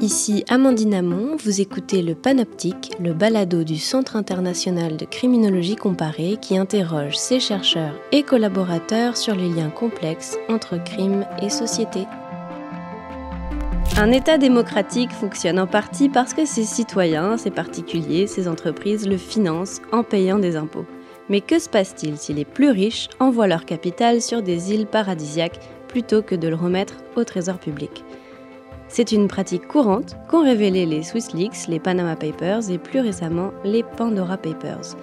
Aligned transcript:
Ici 0.00 0.44
Amandine 0.48 0.94
Amon, 0.94 1.36
vous 1.36 1.60
écoutez 1.60 2.00
le 2.00 2.14
Panoptique, 2.14 2.90
le 2.98 3.12
balado 3.12 3.64
du 3.64 3.76
Centre 3.76 4.16
international 4.16 4.96
de 4.96 5.04
criminologie 5.04 5.76
comparée 5.76 6.38
qui 6.40 6.56
interroge 6.56 7.18
ses 7.18 7.38
chercheurs 7.38 7.94
et 8.10 8.22
collaborateurs 8.22 9.18
sur 9.18 9.34
les 9.34 9.50
liens 9.50 9.68
complexes 9.68 10.38
entre 10.48 10.82
crime 10.82 11.26
et 11.42 11.50
société. 11.50 12.06
Un 13.98 14.10
État 14.10 14.38
démocratique 14.38 15.12
fonctionne 15.12 15.58
en 15.58 15.66
partie 15.66 16.08
parce 16.08 16.32
que 16.32 16.46
ses 16.46 16.64
citoyens, 16.64 17.36
ses 17.36 17.50
particuliers, 17.50 18.26
ses 18.26 18.48
entreprises 18.48 19.06
le 19.06 19.18
financent 19.18 19.82
en 19.92 20.02
payant 20.02 20.38
des 20.38 20.56
impôts. 20.56 20.86
Mais 21.28 21.42
que 21.42 21.58
se 21.58 21.68
passe-t-il 21.68 22.16
si 22.16 22.32
les 22.32 22.46
plus 22.46 22.70
riches 22.70 23.10
envoient 23.18 23.48
leur 23.48 23.66
capital 23.66 24.22
sur 24.22 24.40
des 24.40 24.72
îles 24.72 24.86
paradisiaques 24.86 25.60
plutôt 25.88 26.22
que 26.22 26.34
de 26.34 26.48
le 26.48 26.56
remettre 26.56 26.94
au 27.16 27.24
trésor 27.24 27.58
public? 27.58 28.02
C'est 28.90 29.12
une 29.12 29.28
pratique 29.28 29.68
courante 29.68 30.16
qu'ont 30.28 30.42
révélé 30.42 30.84
les 30.84 31.04
Swiss 31.04 31.32
Leaks, 31.32 31.68
les 31.68 31.78
Panama 31.78 32.16
Papers 32.16 32.70
et 32.70 32.78
plus 32.78 33.00
récemment 33.00 33.52
les 33.64 33.84
Pandora 33.84 34.36
Papers. 34.36 34.96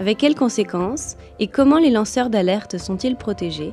Avec 0.00 0.18
quelles 0.18 0.34
conséquences 0.34 1.16
et 1.38 1.46
comment 1.46 1.78
les 1.78 1.90
lanceurs 1.90 2.30
d'alerte 2.30 2.78
sont-ils 2.78 3.16
protégés? 3.16 3.72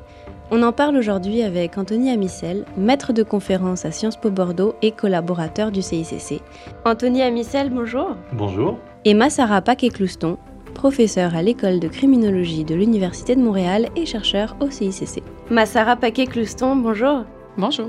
On 0.52 0.62
en 0.62 0.72
parle 0.72 0.96
aujourd'hui 0.98 1.41
avec 1.41 1.78
Anthony 1.78 2.12
Amicel, 2.12 2.66
maître 2.78 3.12
de 3.12 3.24
conférence 3.24 3.86
à 3.86 3.91
Sciences 3.91 4.18
Po 4.18 4.30
Bordeaux 4.30 4.76
et 4.84 4.91
collaborateur 4.91 5.72
du 5.72 5.82
CICC. 5.82 6.41
Anthony 6.86 7.24
Amicel, 7.24 7.72
bonjour. 7.72 8.16
Bonjour. 8.34 8.77
Et 9.04 9.16
Massara 9.16 9.62
Paquet-Clouston, 9.62 10.38
professeur 10.76 11.36
à 11.36 11.41
l'école 11.41 11.80
de 11.80 11.88
criminologie 11.88 12.63
de 12.63 12.76
l'Université 12.76 13.36
de 13.36 13.41
Montréal 13.41 13.90
et 13.96 14.05
chercheur 14.05 14.55
au 14.60 14.70
CICC. 14.70 15.24
Massara 15.50 15.96
Paquet-Clouston, 15.96 16.76
bonjour. 16.76 17.24
Bonjour. 17.58 17.88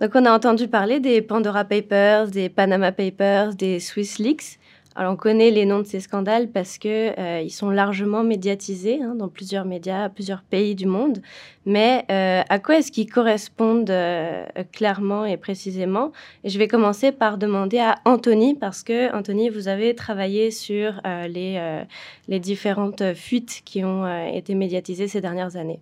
Donc 0.00 0.12
on 0.14 0.24
a 0.24 0.32
entendu 0.32 0.66
parler 0.66 0.98
des 0.98 1.20
Pandora 1.20 1.62
Papers, 1.66 2.28
des 2.28 2.48
Panama 2.48 2.90
Papers, 2.90 3.54
des 3.54 3.80
Swiss 3.80 4.18
Leaks. 4.18 4.58
Alors 4.96 5.12
on 5.12 5.16
connaît 5.16 5.50
les 5.50 5.66
noms 5.66 5.80
de 5.80 5.84
ces 5.84 6.00
scandales 6.00 6.48
parce 6.48 6.78
que 6.78 7.18
euh, 7.20 7.42
ils 7.42 7.50
sont 7.50 7.68
largement 7.68 8.24
médiatisés 8.24 9.02
hein, 9.02 9.14
dans 9.14 9.28
plusieurs 9.28 9.66
médias, 9.66 10.08
plusieurs 10.08 10.42
pays 10.42 10.74
du 10.74 10.86
monde. 10.86 11.20
Mais 11.66 12.06
euh, 12.10 12.40
à 12.48 12.58
quoi 12.58 12.78
est-ce 12.78 12.90
qu'ils 12.90 13.12
correspondent 13.12 13.90
euh, 13.90 14.46
clairement 14.72 15.26
et 15.26 15.36
précisément? 15.36 16.12
Et 16.44 16.48
je 16.48 16.58
vais 16.58 16.66
commencer 16.66 17.12
par 17.12 17.36
demander 17.36 17.78
à 17.78 17.96
Anthony 18.06 18.54
parce 18.54 18.82
que 18.82 19.14
Anthony, 19.14 19.50
vous 19.50 19.68
avez 19.68 19.94
travaillé 19.94 20.50
sur 20.50 20.94
les, 21.04 21.82
les 22.28 22.40
différentes 22.40 23.12
fuites 23.12 23.60
qui 23.66 23.84
ont 23.84 24.26
été 24.26 24.54
médiatisées 24.54 25.08
ces 25.08 25.20
dernières 25.20 25.56
années. 25.56 25.80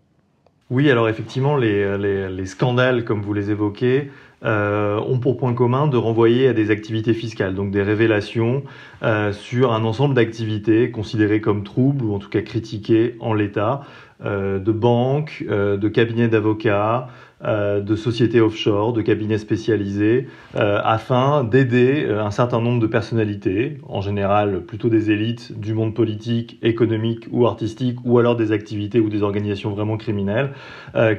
Oui, 0.70 0.90
alors 0.90 1.08
effectivement, 1.08 1.56
les, 1.56 2.44
scandales, 2.44 3.04
comme 3.04 3.22
vous 3.22 3.32
les 3.32 3.50
évoquez, 3.50 4.10
euh, 4.44 5.00
ont 5.00 5.18
pour 5.18 5.38
point 5.38 5.54
commun 5.54 5.86
de 5.86 5.96
renvoyer 5.96 6.46
à 6.46 6.52
des 6.52 6.70
activités 6.70 7.14
fiscales, 7.14 7.54
donc 7.54 7.70
des 7.70 7.82
révélations 7.82 8.62
euh, 9.02 9.32
sur 9.32 9.72
un 9.72 9.82
ensemble 9.84 10.14
d'activités 10.14 10.90
considérées 10.90 11.40
comme 11.40 11.64
troubles 11.64 12.04
ou 12.04 12.14
en 12.14 12.18
tout 12.18 12.28
cas 12.28 12.42
critiquées 12.42 13.16
en 13.20 13.32
l'état, 13.32 13.80
euh, 14.24 14.58
de 14.58 14.70
banques, 14.70 15.42
de 15.48 15.88
cabinets 15.88 16.28
d'avocats, 16.28 17.08
de 17.44 17.94
sociétés 17.94 18.40
offshore, 18.40 18.92
de 18.92 19.02
cabinets 19.02 19.38
spécialisés, 19.38 20.26
euh, 20.56 20.80
afin 20.82 21.44
d'aider 21.44 22.04
euh, 22.04 22.22
un 22.22 22.30
certain 22.30 22.60
nombre 22.60 22.80
de 22.80 22.86
personnalités, 22.86 23.78
en 23.88 24.00
général 24.00 24.62
plutôt 24.62 24.88
des 24.88 25.10
élites 25.10 25.58
du 25.58 25.72
monde 25.72 25.94
politique, 25.94 26.58
économique 26.62 27.26
ou 27.30 27.46
artistique, 27.46 27.98
ou 28.04 28.18
alors 28.18 28.34
des 28.36 28.50
activités 28.50 28.98
ou 29.00 29.08
des 29.08 29.22
organisations 29.22 29.70
vraiment 29.70 29.96
criminelles, 29.96 30.50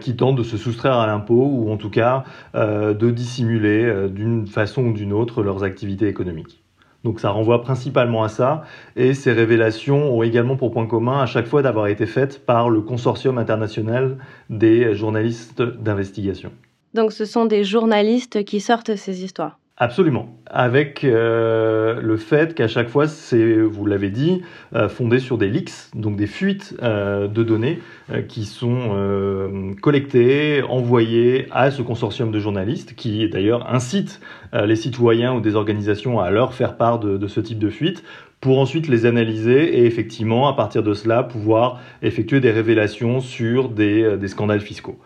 qui 0.02 0.16
tentent 0.16 0.36
de 0.36 0.44
se 0.44 0.58
soustraire 0.58 0.94
à 0.94 1.08
l'impôt 1.08 1.50
ou 1.52 1.72
en 1.72 1.78
tout 1.78 1.90
cas 1.90 2.24
de 2.54 3.12
dissimuler 3.12 4.10
d'une 4.10 4.48
façon 4.48 4.84
ou 4.86 4.94
d'une 4.94 5.14
autre 5.14 5.44
leurs 5.44 5.64
activités 5.64 6.08
économiques. 6.08 6.62
Donc 7.04 7.20
ça 7.20 7.30
renvoie 7.30 7.62
principalement 7.62 8.24
à 8.24 8.30
ça. 8.30 8.64
Et 8.96 9.14
ces 9.14 9.32
révélations 9.32 10.18
ont 10.18 10.24
également 10.24 10.56
pour 10.56 10.72
point 10.72 10.88
commun 10.88 11.22
à 11.22 11.26
chaque 11.26 11.48
fois 11.48 11.62
d'avoir 11.62 11.88
été 11.88 12.06
faites 12.06 12.46
par 12.46 12.70
le 12.70 12.82
consortium 12.82 13.38
international 13.38 14.18
des 14.50 14.94
journalistes 14.94 15.62
d'investigation. 15.62 16.52
Donc 16.94 17.12
ce 17.12 17.26
sont 17.26 17.46
des 17.46 17.64
journalistes 17.64 18.44
qui 18.44 18.60
sortent 18.60 18.96
ces 18.96 19.24
histoires 19.24 19.60
Absolument. 19.82 20.36
Avec 20.46 21.06
euh, 21.06 22.02
le 22.02 22.18
fait 22.18 22.54
qu'à 22.54 22.68
chaque 22.68 22.90
fois, 22.90 23.08
c'est, 23.08 23.62
vous 23.62 23.86
l'avez 23.86 24.10
dit, 24.10 24.42
euh, 24.76 24.90
fondé 24.90 25.20
sur 25.20 25.38
des 25.38 25.48
leaks, 25.48 25.96
donc 25.96 26.18
des 26.18 26.28
fuites 26.28 26.76
euh, 26.84 27.30
de 27.30 27.44
données 27.44 27.80
qui 28.28 28.44
sont 28.44 29.76
collectées, 29.82 30.64
envoyées 30.64 31.48
à 31.52 31.72
ce 31.72 31.82
consortium 31.82 32.32
de 32.32 32.40
journalistes, 32.40 32.94
qui 32.96 33.30
d'ailleurs 33.30 33.72
incite 33.74 34.20
les 34.52 34.76
citoyens 34.76 35.36
ou 35.36 35.42
des 35.42 35.56
organisations 35.56 36.20
à 36.20 36.32
leur 36.32 36.56
faire 36.56 36.76
part 36.76 37.00
de, 37.00 37.28
ce 37.28 37.40
type 37.40 37.60
de 37.60 37.70
fuites 37.70 38.04
pour 38.42 38.58
ensuite 38.60 38.88
les 38.88 39.06
analyser 39.06 39.78
et 39.78 39.86
effectivement, 39.86 40.48
à 40.48 40.54
partir 40.54 40.82
de 40.82 40.96
cela, 40.96 41.22
pouvoir 41.22 41.80
effectuer 42.02 42.40
des 42.40 42.52
révélations 42.52 43.20
sur 43.20 43.70
des 43.70 44.18
scandales 44.28 44.62
fiscaux. 44.62 44.98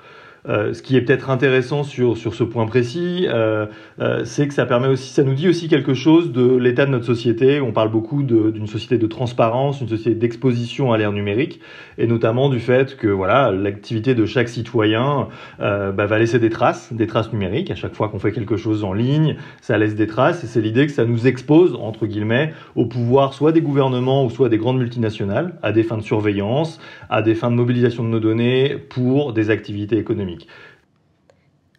Euh, 0.50 0.74
ce 0.74 0.81
qui 0.81 0.98
est 0.98 1.02
peut-être 1.02 1.30
intéressant 1.30 1.84
sur, 1.84 2.18
sur 2.18 2.34
ce 2.36 2.44
point 2.44 2.66
précis, 2.66 3.28
euh, 3.30 3.66
euh, 4.02 4.24
c'est 4.26 4.48
que 4.48 4.54
ça 4.54 4.66
permet 4.66 4.88
aussi, 4.88 5.14
ça 5.14 5.24
nous 5.24 5.36
dit 5.36 5.48
aussi 5.48 5.70
quelque 5.70 5.94
chose 5.94 6.34
de 6.34 6.58
l'état 6.58 6.86
de 6.86 6.92
notre 6.92 7.06
société. 7.06 7.62
On 7.62 7.72
parle 7.72 7.90
beaucoup 7.90 8.24
d'une 8.24 8.68
société 8.68 8.98
de 8.98 9.08
transparence, 9.08 9.80
une 9.80 9.88
société 9.88 10.16
d'exposition 10.16 10.92
à 10.92 10.98
l'ère 10.98 11.14
numérique, 11.14 11.62
et 11.98 12.08
notamment 12.08 12.50
du 12.50 12.59
fait 12.59 12.98
que 12.98 13.08
voilà, 13.08 13.52
l'activité 13.52 14.16
de 14.16 14.26
chaque 14.26 14.50
citoyen 14.50 15.28
bah, 15.59 15.92
va 15.92 16.20
laisser 16.20 16.40
des 16.40 16.50
traces, 16.50 16.92
des 16.92 17.08
traces 17.08 17.32
numériques. 17.32 17.72
À 17.72 17.76
chaque 17.76 17.94
fois 17.94 18.09
qu'on 18.09 18.20
fait 18.20 18.32
quelque 18.32 18.58
chose 18.58 18.84
en 18.84 18.94
ligne, 18.94 19.38
ça 19.62 19.78
laisse 19.78 19.96
des 19.96 20.08
traces, 20.08 20.44
et 20.44 20.48
c'est 20.48 20.62
l'idée 20.62 20.86
que 20.88 20.92
ça 20.92 21.06
nous 21.06 21.28
expose 21.28 21.76
entre 21.80 22.06
guillemets 22.06 22.53
au 22.76 22.86
pouvoir 22.86 23.34
soit 23.34 23.52
des 23.52 23.62
gouvernements 23.62 24.26
ou 24.26 24.30
soit 24.30 24.50
des 24.50 24.58
grandes 24.58 24.80
multinationales 24.80 25.53
à 25.62 25.72
des 25.72 25.84
fins 25.84 25.98
de 25.98 26.03
surveillance, 26.03 26.80
à 27.09 27.22
des 27.22 27.36
fins 27.36 27.52
de 27.52 27.56
mobilisation 27.56 28.03
de 28.03 28.09
nos 28.09 28.20
données 28.20 28.78
pour 28.90 29.34
des 29.34 29.50
activités 29.50 29.98
économiques. 29.98 30.33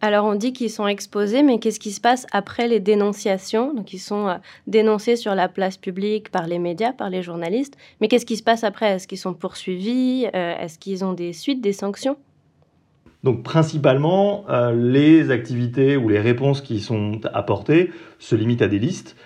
Alors 0.01 0.27
on 0.27 0.35
dit 0.35 0.53
qu'ils 0.53 0.71
sont 0.71 0.87
exposés, 0.87 1.43
mais 1.43 1.59
qu'est-ce 1.59 1.81
qui 1.81 1.91
se 1.91 2.01
passe 2.01 2.27
après 2.31 2.69
les 2.69 2.79
dénonciations? 2.79 3.73
Donc 3.73 3.95
ils 3.95 3.99
sont 3.99 4.29
euh, 4.29 4.35
dénoncés 4.67 5.17
sur 5.17 5.35
la 5.35 5.49
place 5.49 5.79
publique 5.79 6.31
par 6.31 6.47
les 6.47 6.59
médias, 6.59 6.93
par 6.93 7.09
les 7.09 7.23
journalistes. 7.23 7.79
Mais 8.01 8.09
qu'est-ce 8.09 8.27
qui 8.27 8.37
se 8.37 8.43
passe 8.43 8.65
après? 8.65 8.91
Est-ce 8.91 9.09
qu'ils 9.09 9.17
sont 9.17 9.33
poursuivis? 9.33 10.27
Euh, 10.35 10.59
Est-ce 10.59 10.79
qu'ils 10.79 11.07
ont 11.07 11.15
des 11.15 11.33
suites, 11.33 11.63
des 11.63 11.73
sanctions? 11.73 12.19
Donc 13.23 13.43
principalement, 13.43 14.45
euh, 14.51 14.73
les 14.75 15.31
activités 15.31 15.97
ou 15.97 16.11
les 16.11 16.21
réponses 16.21 16.61
qui 16.61 16.81
sont 16.81 17.21
apportées 17.33 17.91
se 18.19 18.37
limitent 18.37 18.61
à 18.61 18.69
des 18.69 18.79
listes 18.79 19.17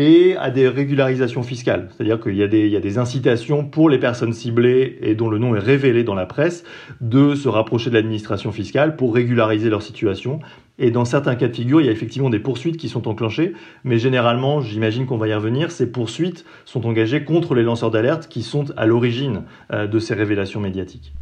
et 0.00 0.34
à 0.38 0.50
des 0.50 0.66
régularisations 0.66 1.42
fiscales. 1.42 1.90
C'est-à-dire 1.90 2.18
qu'il 2.18 2.34
y, 2.34 2.42
a 2.42 2.48
des 2.48 2.98
incitations 2.98 3.66
pour 3.66 3.90
les 3.90 3.98
personnes 3.98 4.32
ciblées 4.32 4.98
et 5.02 5.14
dont 5.14 5.28
le 5.28 5.36
nom 5.36 5.54
est 5.54 5.60
révélé 5.60 6.04
dans 6.04 6.14
la 6.14 6.24
presse 6.24 6.64
de 7.02 7.34
se 7.34 7.48
rapprocher 7.50 7.90
de 7.90 7.96
l'administration 7.96 8.50
fiscale 8.50 8.96
pour 8.96 9.14
régulariser 9.14 9.68
leur 9.68 9.82
situation. 9.82 10.40
Et 10.78 10.90
dans 10.90 11.04
certains 11.04 11.34
cas 11.34 11.48
de 11.48 11.54
figure, 11.54 11.82
il 11.82 11.86
y 11.86 11.90
a 11.90 11.92
effectivement 11.92 12.30
des 12.30 12.38
poursuites 12.38 12.78
qui 12.78 12.88
sont 12.88 13.08
enclenchées, 13.08 13.52
mais 13.84 13.98
généralement, 13.98 14.62
j'imagine 14.62 15.04
qu'on 15.04 15.18
va 15.18 15.28
y 15.28 15.34
revenir, 15.34 15.70
ces 15.70 15.92
poursuites 15.92 16.46
sont 16.64 16.86
engagées 16.86 17.22
contre 17.22 17.54
les 17.54 17.62
lanceurs 17.62 17.90
d'alerte 17.90 18.26
qui 18.28 18.42
sont 18.42 18.64
à 18.78 18.86
l'origine 18.86 19.42
euh, 19.70 19.86
de 19.86 19.98
ces 19.98 20.14
révélations 20.14 20.60
médiatiques. 20.60 21.12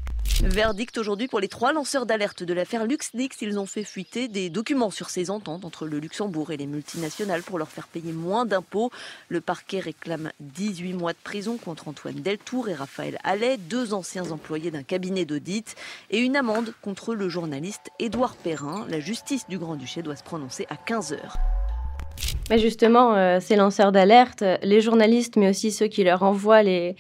Verdict 0.42 0.98
aujourd'hui 0.98 1.26
pour 1.26 1.40
les 1.40 1.48
trois 1.48 1.72
lanceurs 1.72 2.06
d'alerte 2.06 2.42
de 2.42 2.54
l'affaire 2.54 2.86
LuxLeaks. 2.86 3.42
Ils 3.42 3.58
ont 3.58 3.66
fait 3.66 3.84
fuiter 3.84 4.28
des 4.28 4.50
documents 4.50 4.90
sur 4.90 5.10
ces 5.10 5.30
ententes 5.30 5.64
entre 5.64 5.86
le 5.86 5.98
Luxembourg 5.98 6.52
et 6.52 6.56
les 6.56 6.66
multinationales 6.66 7.42
pour 7.42 7.58
leur 7.58 7.68
faire 7.68 7.88
payer 7.88 8.12
moins 8.12 8.46
d'impôts. 8.46 8.90
Le 9.28 9.40
parquet 9.40 9.80
réclame 9.80 10.30
18 10.40 10.92
mois 10.94 11.12
de 11.12 11.18
prison 11.22 11.56
contre 11.56 11.88
Antoine 11.88 12.14
Deltour 12.14 12.68
et 12.68 12.74
Raphaël 12.74 13.18
Allais, 13.24 13.56
deux 13.56 13.94
anciens 13.94 14.30
employés 14.30 14.70
d'un 14.70 14.84
cabinet 14.84 15.24
d'audit, 15.24 15.74
et 16.10 16.18
une 16.18 16.36
amende 16.36 16.72
contre 16.82 17.14
le 17.14 17.28
journaliste 17.28 17.90
Édouard 17.98 18.36
Perrin. 18.36 18.86
La 18.88 19.00
justice 19.00 19.46
du 19.48 19.58
Grand-Duché 19.58 20.02
doit 20.02 20.16
se 20.16 20.24
prononcer 20.24 20.66
à 20.70 20.76
15 20.76 21.14
heures. 21.14 21.36
Mais 22.50 22.58
justement, 22.58 23.14
euh, 23.14 23.40
ces 23.40 23.56
lanceurs 23.56 23.92
d'alerte, 23.92 24.42
les 24.62 24.80
journalistes, 24.80 25.36
mais 25.36 25.50
aussi 25.50 25.70
ceux 25.70 25.86
qui 25.86 26.02
leur 26.02 26.22
envoient 26.22 26.62
les, 26.62 26.96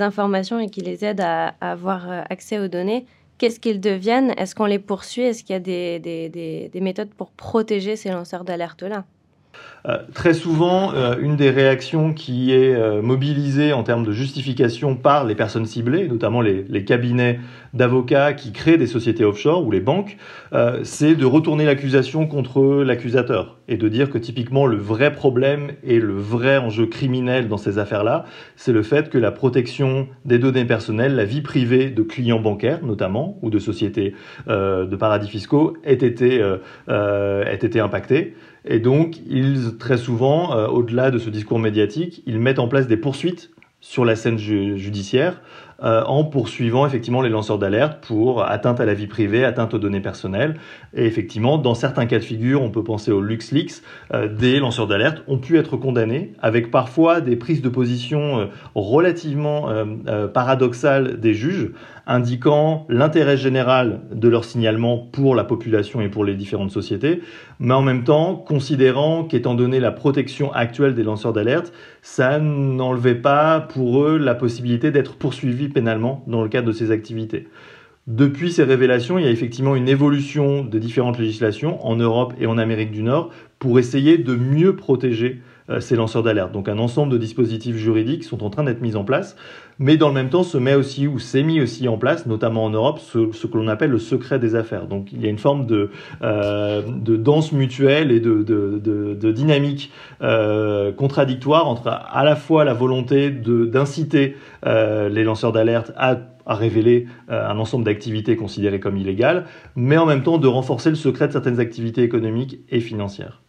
informations 0.00 0.60
et 0.60 0.68
qui 0.68 0.80
les 0.80 1.04
aident 1.04 1.22
à, 1.22 1.54
avoir 1.60 2.08
euh, 2.08 2.22
accès 2.30 2.60
aux 2.60 2.68
données, 2.68 3.06
qu'est-ce 3.38 3.58
qu'ils 3.58 3.80
deviennent? 3.80 4.32
Est-ce 4.36 4.54
qu'on 4.54 4.66
les 4.66 4.78
poursuit? 4.78 5.22
Est-ce 5.22 5.42
qu'il 5.42 5.54
y 5.54 5.56
a 5.56 5.60
des, 5.60 6.70
méthodes 6.80 7.10
pour 7.10 7.32
protéger 7.32 7.96
ces 7.96 8.10
lanceurs 8.10 8.44
d'alerte-là? 8.44 9.04
Euh, 9.86 9.98
très 10.14 10.34
souvent, 10.34 10.92
une 11.20 11.36
des 11.36 11.50
réactions 11.50 12.12
qui 12.12 12.52
est 12.52 13.02
mobilisée 13.02 13.72
en 13.72 13.82
termes 13.82 14.04
de 14.04 14.12
justification 14.12 14.94
par 14.96 15.24
les 15.24 15.34
personnes 15.34 15.66
ciblées, 15.66 16.08
notamment 16.08 16.40
les, 16.40 16.84
cabinets 16.84 17.40
d'avocats 17.74 18.32
qui 18.32 18.52
créent 18.52 18.76
des 18.76 18.86
sociétés 18.86 19.24
offshore 19.24 19.64
ou 19.64 19.70
les 19.70 19.80
banques, 19.80 20.16
c'est 20.82 21.14
de 21.14 21.24
retourner 21.24 21.64
l'accusation 21.64 22.26
contre 22.26 22.82
l'accusateur 22.82 23.56
et 23.68 23.76
de 23.76 23.88
dire 23.88 24.10
que 24.10 24.18
typiquement 24.18 24.66
le 24.66 24.76
vrai 24.76 25.12
problème 25.12 25.72
et 25.82 25.98
le 25.98 26.14
vrai 26.14 26.58
enjeu 26.58 26.86
criminel 26.86 27.48
dans 27.48 27.56
ces 27.56 27.78
affaires-là, 27.78 28.24
c'est 28.56 28.72
le 28.72 28.82
fait 28.82 29.08
que 29.08 29.18
la 29.18 29.30
protection 29.30 30.08
des 30.24 30.38
données 30.38 30.64
personnelles, 30.64 31.14
la 31.14 31.24
vie 31.24 31.40
privée 31.40 31.90
de 31.90 32.02
clients 32.02 32.40
bancaires 32.40 32.84
notamment, 32.84 33.38
ou 33.42 33.50
de 33.50 33.58
sociétés 33.58 34.14
euh, 34.48 34.86
de 34.86 34.96
paradis 34.96 35.28
fiscaux, 35.28 35.76
ait 35.84 35.94
été, 35.94 36.40
euh, 36.40 36.58
euh, 36.88 37.44
ait 37.44 37.54
été 37.54 37.80
impactée. 37.80 38.34
Et 38.64 38.78
donc, 38.78 39.16
ils, 39.28 39.71
très 39.78 39.96
souvent, 39.96 40.54
au-delà 40.68 41.10
de 41.10 41.18
ce 41.18 41.30
discours 41.30 41.58
médiatique, 41.58 42.22
ils 42.26 42.38
mettent 42.38 42.58
en 42.58 42.68
place 42.68 42.86
des 42.86 42.96
poursuites 42.96 43.50
sur 43.80 44.04
la 44.04 44.16
scène 44.16 44.38
judiciaire 44.38 45.40
euh, 45.82 46.02
en 46.04 46.24
poursuivant 46.24 46.86
effectivement 46.86 47.22
les 47.22 47.28
lanceurs 47.28 47.58
d'alerte 47.58 48.04
pour 48.06 48.44
atteinte 48.44 48.80
à 48.80 48.84
la 48.84 48.94
vie 48.94 49.06
privée, 49.06 49.44
atteinte 49.44 49.74
aux 49.74 49.78
données 49.78 50.00
personnelles. 50.00 50.56
Et 50.94 51.06
effectivement, 51.06 51.58
dans 51.58 51.74
certains 51.74 52.06
cas 52.06 52.18
de 52.18 52.24
figure, 52.24 52.62
on 52.62 52.70
peut 52.70 52.84
penser 52.84 53.10
au 53.10 53.20
LuxLeaks, 53.20 53.82
euh, 54.14 54.28
des 54.28 54.58
lanceurs 54.58 54.86
d'alerte 54.86 55.22
ont 55.26 55.38
pu 55.38 55.58
être 55.58 55.76
condamnés 55.76 56.34
avec 56.40 56.70
parfois 56.70 57.20
des 57.20 57.36
prises 57.36 57.62
de 57.62 57.68
position 57.68 58.38
euh, 58.38 58.46
relativement 58.74 59.68
paradoxales 60.32 61.18
des 61.20 61.34
juges, 61.34 61.70
indiquant 62.06 62.86
l'intérêt 62.88 63.36
général 63.36 64.00
de 64.12 64.28
leur 64.28 64.44
signalement 64.44 64.98
pour 64.98 65.34
la 65.34 65.44
population 65.44 66.00
et 66.00 66.08
pour 66.08 66.24
les 66.24 66.34
différentes 66.34 66.70
sociétés, 66.70 67.22
mais 67.58 67.74
en 67.74 67.82
même 67.82 68.04
temps 68.04 68.34
considérant 68.34 69.24
qu'étant 69.24 69.54
donné 69.54 69.78
la 69.78 69.92
protection 69.92 70.52
actuelle 70.52 70.94
des 70.94 71.04
lanceurs 71.04 71.32
d'alerte, 71.32 71.72
ça 72.02 72.38
n'enlevait 72.38 73.14
pas 73.14 73.60
pour 73.60 74.04
eux 74.04 74.18
la 74.18 74.34
possibilité 74.34 74.90
d'être 74.90 75.14
poursuivis 75.14 75.68
pénalement 75.72 76.24
dans 76.26 76.42
le 76.42 76.48
cadre 76.48 76.68
de 76.68 76.72
ces 76.72 76.90
activités. 76.90 77.48
Depuis 78.08 78.50
ces 78.50 78.64
révélations, 78.64 79.18
il 79.18 79.24
y 79.24 79.28
a 79.28 79.30
effectivement 79.30 79.76
une 79.76 79.88
évolution 79.88 80.64
de 80.64 80.78
différentes 80.78 81.18
législations 81.18 81.84
en 81.86 81.94
Europe 81.94 82.34
et 82.40 82.46
en 82.46 82.58
Amérique 82.58 82.90
du 82.90 83.02
Nord 83.02 83.30
pour 83.60 83.78
essayer 83.78 84.18
de 84.18 84.34
mieux 84.34 84.74
protéger 84.74 85.40
ces 85.80 85.96
lanceurs 85.96 86.22
d'alerte. 86.22 86.52
Donc 86.52 86.68
un 86.68 86.78
ensemble 86.78 87.12
de 87.12 87.18
dispositifs 87.18 87.76
juridiques 87.76 88.24
sont 88.24 88.42
en 88.42 88.50
train 88.50 88.64
d'être 88.64 88.80
mis 88.80 88.96
en 88.96 89.04
place, 89.04 89.36
mais 89.78 89.96
dans 89.96 90.08
le 90.08 90.14
même 90.14 90.28
temps 90.28 90.42
se 90.42 90.58
met 90.58 90.74
aussi 90.74 91.06
ou 91.06 91.18
s'est 91.18 91.42
mis 91.42 91.60
aussi 91.60 91.88
en 91.88 91.98
place, 91.98 92.26
notamment 92.26 92.64
en 92.64 92.70
Europe, 92.70 92.98
ce, 92.98 93.46
que 93.46 93.56
l'on 93.56 93.68
appelle 93.68 93.90
le 93.90 93.98
secret 93.98 94.38
des 94.38 94.54
affaires. 94.54 94.86
Donc 94.86 95.12
il 95.12 95.22
y 95.22 95.26
a 95.26 95.30
une 95.30 95.38
forme 95.38 95.66
de, 95.66 95.90
euh, 96.22 96.82
de 96.82 97.16
danse 97.16 97.52
mutuelle 97.52 98.10
et 98.10 98.20
de, 98.20 98.42
de, 98.42 98.80
de 99.14 99.32
dynamique 99.32 99.90
euh, 100.22 100.92
contradictoire 100.92 101.68
entre 101.68 101.88
à 101.88 102.24
la 102.24 102.36
fois 102.36 102.64
la 102.64 102.74
volonté 102.74 103.30
d'inciter 103.30 104.36
euh, 104.66 105.08
les 105.08 105.24
lanceurs 105.24 105.52
d'alerte 105.52 105.92
à 105.96 106.16
à 106.44 106.56
révéler 106.56 107.06
euh, 107.30 107.48
un 107.48 107.56
ensemble 107.58 107.84
d'activités 107.84 108.34
considérées 108.36 108.80
comme 108.80 108.96
illégales, 108.96 109.44
mais 109.76 109.96
en 109.96 110.06
même 110.06 110.24
temps 110.24 110.38
de 110.38 110.48
renforcer 110.48 110.90
le 110.90 110.96
secret 110.96 111.28
de 111.28 111.32
certaines 111.32 111.60
activités 111.60 112.02
économiques 112.02 112.58
et 112.68 112.80
financières. 112.80 113.41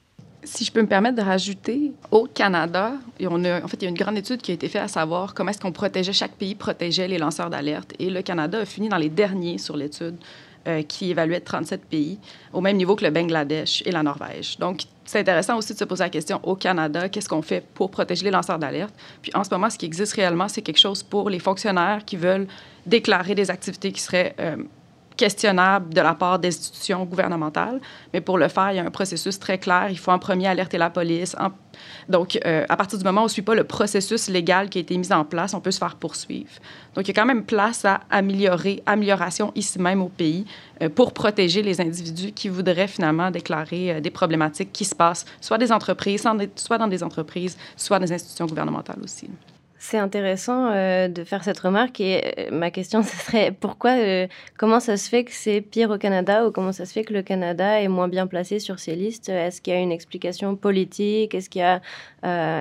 Si 0.45 0.65
je 0.65 0.71
peux 0.71 0.81
me 0.81 0.87
permettre 0.87 1.15
de 1.15 1.21
rajouter, 1.21 1.93
au 2.11 2.25
Canada, 2.25 2.93
on 3.21 3.43
a, 3.45 3.63
en 3.63 3.67
fait, 3.67 3.77
il 3.81 3.83
y 3.83 3.87
a 3.87 3.89
une 3.89 3.97
grande 3.97 4.17
étude 4.17 4.41
qui 4.41 4.51
a 4.51 4.53
été 4.53 4.67
faite 4.67 4.81
à 4.81 4.87
savoir 4.87 5.33
comment 5.33 5.51
est-ce 5.51 5.59
qu'on 5.59 5.71
protégeait, 5.71 6.13
chaque 6.13 6.33
pays 6.33 6.55
protégeait 6.55 7.07
les 7.07 7.17
lanceurs 7.17 7.49
d'alerte. 7.49 7.93
Et 7.99 8.09
le 8.09 8.21
Canada 8.21 8.59
a 8.59 8.65
fini 8.65 8.89
dans 8.89 8.97
les 8.97 9.09
derniers 9.09 9.57
sur 9.57 9.77
l'étude 9.77 10.17
euh, 10.67 10.81
qui 10.81 11.11
évaluait 11.11 11.41
37 11.41 11.85
pays, 11.85 12.19
au 12.53 12.61
même 12.61 12.77
niveau 12.77 12.95
que 12.95 13.03
le 13.03 13.11
Bangladesh 13.11 13.83
et 13.85 13.91
la 13.91 14.01
Norvège. 14.01 14.57
Donc, 14.59 14.83
c'est 15.03 15.19
intéressant 15.19 15.57
aussi 15.57 15.73
de 15.73 15.77
se 15.77 15.83
poser 15.83 16.05
la 16.05 16.09
question 16.09 16.39
au 16.43 16.55
Canada, 16.55 17.09
qu'est-ce 17.09 17.27
qu'on 17.27 17.41
fait 17.41 17.61
pour 17.73 17.91
protéger 17.91 18.23
les 18.23 18.31
lanceurs 18.31 18.59
d'alerte? 18.59 18.93
Puis 19.21 19.31
en 19.35 19.43
ce 19.43 19.49
moment, 19.49 19.69
ce 19.69 19.77
qui 19.77 19.85
existe 19.85 20.13
réellement, 20.13 20.47
c'est 20.47 20.61
quelque 20.61 20.79
chose 20.79 21.03
pour 21.03 21.29
les 21.29 21.39
fonctionnaires 21.39 22.05
qui 22.05 22.15
veulent 22.15 22.47
déclarer 22.85 23.35
des 23.35 23.51
activités 23.51 23.91
qui 23.91 24.01
seraient 24.01 24.35
euh, 24.39 24.55
questionnable 25.15 25.93
de 25.93 26.01
la 26.01 26.13
part 26.13 26.39
d'institutions 26.39 27.05
gouvernementales. 27.05 27.79
Mais 28.13 28.21
pour 28.21 28.37
le 28.37 28.47
faire, 28.47 28.71
il 28.71 28.77
y 28.77 28.79
a 28.79 28.85
un 28.85 28.91
processus 28.91 29.39
très 29.39 29.57
clair. 29.57 29.87
Il 29.89 29.97
faut 29.97 30.11
en 30.11 30.19
premier 30.19 30.47
alerter 30.47 30.77
la 30.77 30.89
police. 30.89 31.35
Donc, 32.09 32.39
euh, 32.45 32.65
à 32.69 32.77
partir 32.77 32.97
du 32.97 33.03
moment 33.03 33.21
où 33.21 33.23
on 33.23 33.27
ne 33.27 33.31
suit 33.31 33.41
pas 33.41 33.55
le 33.55 33.63
processus 33.63 34.29
légal 34.29 34.69
qui 34.69 34.77
a 34.77 34.81
été 34.81 34.97
mis 34.97 35.11
en 35.11 35.25
place, 35.25 35.53
on 35.53 35.61
peut 35.61 35.71
se 35.71 35.79
faire 35.79 35.95
poursuivre. 35.95 36.51
Donc, 36.95 37.05
il 37.05 37.07
y 37.07 37.11
a 37.11 37.13
quand 37.13 37.25
même 37.25 37.43
place 37.43 37.85
à 37.85 38.01
améliorer, 38.09 38.83
amélioration 38.85 39.51
ici 39.55 39.79
même 39.79 40.01
au 40.01 40.09
pays 40.09 40.45
euh, 40.81 40.89
pour 40.89 41.13
protéger 41.13 41.61
les 41.61 41.81
individus 41.81 42.31
qui 42.31 42.49
voudraient 42.49 42.87
finalement 42.87 43.31
déclarer 43.31 43.93
euh, 43.93 43.99
des 44.01 44.11
problématiques 44.11 44.71
qui 44.71 44.85
se 44.85 44.95
passent, 44.95 45.25
soit 45.41 45.57
des 45.57 45.71
entreprises, 45.71 46.27
soit 46.55 46.77
dans 46.77 46.87
des 46.87 47.03
entreprises, 47.03 47.57
soit 47.75 47.99
des 47.99 48.11
institutions 48.11 48.45
gouvernementales 48.45 48.99
aussi. 49.03 49.29
C'est 49.85 49.97
intéressant 49.97 50.71
euh, 50.71 51.09
de 51.09 51.25
faire 51.25 51.43
cette 51.43 51.59
remarque 51.59 51.99
et 51.99 52.33
euh, 52.39 52.51
ma 52.53 52.71
question 52.71 53.03
ce 53.03 53.17
serait 53.17 53.51
pourquoi, 53.51 53.91
euh, 53.91 54.27
comment 54.57 54.79
ça 54.79 54.95
se 54.95 55.09
fait 55.09 55.25
que 55.25 55.33
c'est 55.33 55.59
pire 55.59 55.89
au 55.89 55.97
Canada 55.97 56.47
ou 56.47 56.51
comment 56.51 56.71
ça 56.71 56.85
se 56.85 56.93
fait 56.93 57.03
que 57.03 57.11
le 57.11 57.21
Canada 57.21 57.81
est 57.81 57.89
moins 57.89 58.07
bien 58.07 58.25
placé 58.25 58.59
sur 58.59 58.79
ces 58.79 58.95
listes? 58.95 59.27
Est-ce 59.27 59.61
qu'il 59.61 59.73
y 59.73 59.75
a 59.75 59.81
une 59.81 59.91
explication 59.91 60.55
politique? 60.55 61.35
Est-ce 61.35 61.49
qu'il 61.49 61.59
y 61.59 61.65
a, 61.65 61.81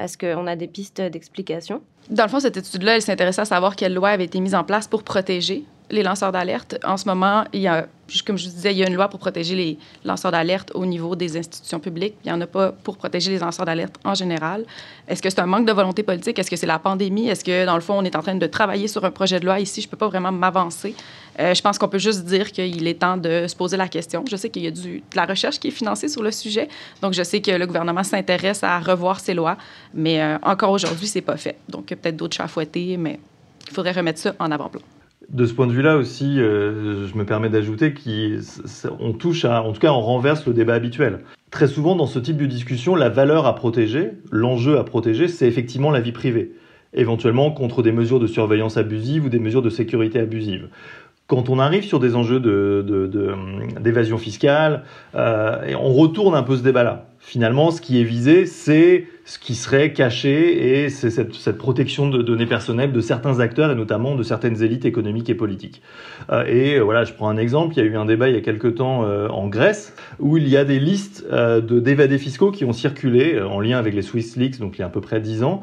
est-ce 0.02 0.18
qu'on 0.18 0.48
a 0.48 0.56
des 0.56 0.66
pistes 0.66 1.00
d'explication? 1.00 1.80
Dans 2.10 2.24
le 2.24 2.28
fond, 2.28 2.40
cette 2.40 2.56
étude-là, 2.56 2.96
elle 2.96 3.02
s'intéressait 3.02 3.42
à 3.42 3.46
savoir 3.46 3.76
quelle 3.76 3.94
loi 3.94 4.10
avait 4.10 4.24
été 4.24 4.40
mise 4.40 4.54
en 4.54 4.64
place 4.64 4.88
pour 4.88 5.02
protéger 5.02 5.64
les 5.90 6.02
lanceurs 6.02 6.32
d'alerte. 6.32 6.78
En 6.84 6.96
ce 6.96 7.06
moment, 7.06 7.44
il 7.52 7.60
y 7.60 7.68
a, 7.68 7.86
comme 8.26 8.38
je 8.38 8.48
disais, 8.48 8.72
il 8.72 8.78
y 8.78 8.84
a 8.84 8.88
une 8.88 8.94
loi 8.94 9.08
pour 9.08 9.20
protéger 9.20 9.54
les 9.54 9.78
lanceurs 10.04 10.32
d'alerte 10.32 10.72
au 10.74 10.86
niveau 10.86 11.14
des 11.16 11.36
institutions 11.36 11.80
publiques. 11.80 12.14
Il 12.24 12.28
n'y 12.28 12.32
en 12.32 12.40
a 12.40 12.46
pas 12.46 12.72
pour 12.72 12.96
protéger 12.96 13.30
les 13.30 13.38
lanceurs 13.38 13.66
d'alerte 13.66 13.96
en 14.04 14.14
général. 14.14 14.64
Est-ce 15.06 15.20
que 15.20 15.28
c'est 15.28 15.40
un 15.40 15.46
manque 15.46 15.66
de 15.66 15.72
volonté 15.72 16.02
politique? 16.02 16.38
Est-ce 16.38 16.50
que 16.50 16.56
c'est 16.56 16.66
la 16.66 16.78
pandémie? 16.78 17.28
Est-ce 17.28 17.44
que, 17.44 17.66
dans 17.66 17.74
le 17.74 17.82
fond, 17.82 17.94
on 17.98 18.04
est 18.04 18.16
en 18.16 18.22
train 18.22 18.34
de 18.34 18.46
travailler 18.46 18.88
sur 18.88 19.04
un 19.04 19.10
projet 19.10 19.38
de 19.38 19.44
loi 19.44 19.60
ici? 19.60 19.82
Je 19.82 19.86
ne 19.86 19.90
peux 19.90 19.98
pas 19.98 20.08
vraiment 20.08 20.32
m'avancer. 20.32 20.94
Euh, 21.40 21.54
je 21.54 21.62
pense 21.62 21.78
qu'on 21.78 21.88
peut 21.88 21.98
juste 21.98 22.24
dire 22.24 22.52
qu'il 22.52 22.86
est 22.86 23.00
temps 23.00 23.16
de 23.16 23.46
se 23.46 23.56
poser 23.56 23.76
la 23.76 23.88
question. 23.88 24.24
Je 24.30 24.36
sais 24.36 24.50
qu'il 24.50 24.62
y 24.62 24.66
a 24.66 24.70
du, 24.70 24.98
de 24.98 25.16
la 25.16 25.26
recherche 25.26 25.58
qui 25.58 25.68
est 25.68 25.72
financée 25.72 26.08
sur 26.08 26.22
le 26.22 26.30
sujet. 26.30 26.68
Donc, 27.00 27.12
je 27.14 27.22
sais 27.22 27.40
que 27.40 27.50
le 27.50 27.66
gouvernement 27.66 28.04
s'intéresse 28.04 28.62
à 28.62 28.78
revoir 28.80 29.20
ces 29.20 29.34
lois. 29.34 29.56
Mais 29.94 30.20
euh, 30.20 30.38
encore 30.42 30.70
aujourd'hui, 30.70 31.06
ce 31.06 31.18
n'est 31.18 31.22
pas 31.22 31.36
fait. 31.36 31.56
Donc, 31.68 31.86
peut-être 31.86 32.16
d'autres 32.16 32.36
chats 32.36 32.44
à 32.44 32.48
fouetter, 32.48 32.96
mais 32.96 33.18
il 33.66 33.72
faudrait 33.72 33.92
remettre 33.92 34.18
ça 34.18 34.34
en 34.38 34.50
avant-plan 34.50 34.82
de 35.32 35.46
ce 35.46 35.54
point 35.54 35.66
de 35.66 35.72
vue-là 35.72 35.96
aussi, 35.96 36.38
euh, 36.38 37.06
je 37.06 37.16
me 37.16 37.24
permets 37.24 37.48
d'ajouter 37.48 37.94
qu'on 37.94 39.12
touche 39.12 39.44
à, 39.44 39.62
en 39.62 39.72
tout 39.72 39.80
cas, 39.80 39.92
on 39.92 40.00
renverse 40.00 40.46
le 40.46 40.52
débat 40.52 40.74
habituel. 40.74 41.20
Très 41.50 41.66
souvent, 41.66 41.96
dans 41.96 42.06
ce 42.06 42.18
type 42.18 42.36
de 42.36 42.46
discussion, 42.46 42.94
la 42.94 43.08
valeur 43.08 43.46
à 43.46 43.54
protéger, 43.54 44.10
l'enjeu 44.30 44.78
à 44.78 44.84
protéger, 44.84 45.28
c'est 45.28 45.46
effectivement 45.46 45.90
la 45.90 46.00
vie 46.00 46.12
privée, 46.12 46.52
éventuellement 46.92 47.50
contre 47.50 47.82
des 47.82 47.92
mesures 47.92 48.20
de 48.20 48.26
surveillance 48.26 48.76
abusive 48.76 49.24
ou 49.24 49.28
des 49.28 49.38
mesures 49.38 49.62
de 49.62 49.70
sécurité 49.70 50.18
abusive. 50.18 50.68
Quand 51.26 51.48
on 51.48 51.58
arrive 51.58 51.84
sur 51.84 51.98
des 51.98 52.14
enjeux 52.14 52.40
d'évasion 53.80 54.18
fiscale, 54.18 54.84
euh, 55.14 55.74
on 55.80 55.92
retourne 55.94 56.34
un 56.34 56.42
peu 56.42 56.56
ce 56.56 56.62
débat-là 56.62 57.06
finalement, 57.24 57.70
ce 57.70 57.80
qui 57.80 58.00
est 58.00 58.04
visé, 58.04 58.46
c'est 58.46 59.06
ce 59.24 59.38
qui 59.38 59.54
serait 59.54 59.92
caché 59.92 60.82
et 60.82 60.88
c'est 60.88 61.08
cette, 61.08 61.56
protection 61.56 62.08
de 62.08 62.20
données 62.20 62.46
personnelles 62.46 62.90
de 62.90 63.00
certains 63.00 63.38
acteurs 63.38 63.70
et 63.70 63.76
notamment 63.76 64.16
de 64.16 64.24
certaines 64.24 64.60
élites 64.60 64.84
économiques 64.84 65.30
et 65.30 65.36
politiques. 65.36 65.80
Euh, 66.30 66.44
et 66.46 66.80
voilà, 66.80 67.04
je 67.04 67.12
prends 67.12 67.28
un 67.28 67.36
exemple. 67.36 67.74
Il 67.76 67.78
y 67.78 67.82
a 67.82 67.84
eu 67.88 67.96
un 67.96 68.06
débat 68.06 68.28
il 68.28 68.34
y 68.34 68.38
a 68.38 68.40
quelque 68.40 68.66
temps 68.66 69.04
euh, 69.04 69.28
en 69.28 69.46
Grèce 69.46 69.94
où 70.18 70.36
il 70.36 70.48
y 70.48 70.56
a 70.56 70.64
des 70.64 70.80
listes 70.80 71.24
d'évadés 71.62 72.18
fiscaux 72.18 72.50
qui 72.50 72.64
ont 72.64 72.72
circulé 72.72 73.40
en 73.40 73.60
lien 73.60 73.78
avec 73.78 73.94
les 73.94 74.02
Swiss 74.02 74.36
Leaks, 74.36 74.58
donc 74.58 74.76
il 74.76 74.80
y 74.80 74.82
a 74.82 74.86
à 74.86 74.90
peu 74.90 75.00
près 75.00 75.20
10 75.20 75.44
ans, 75.44 75.62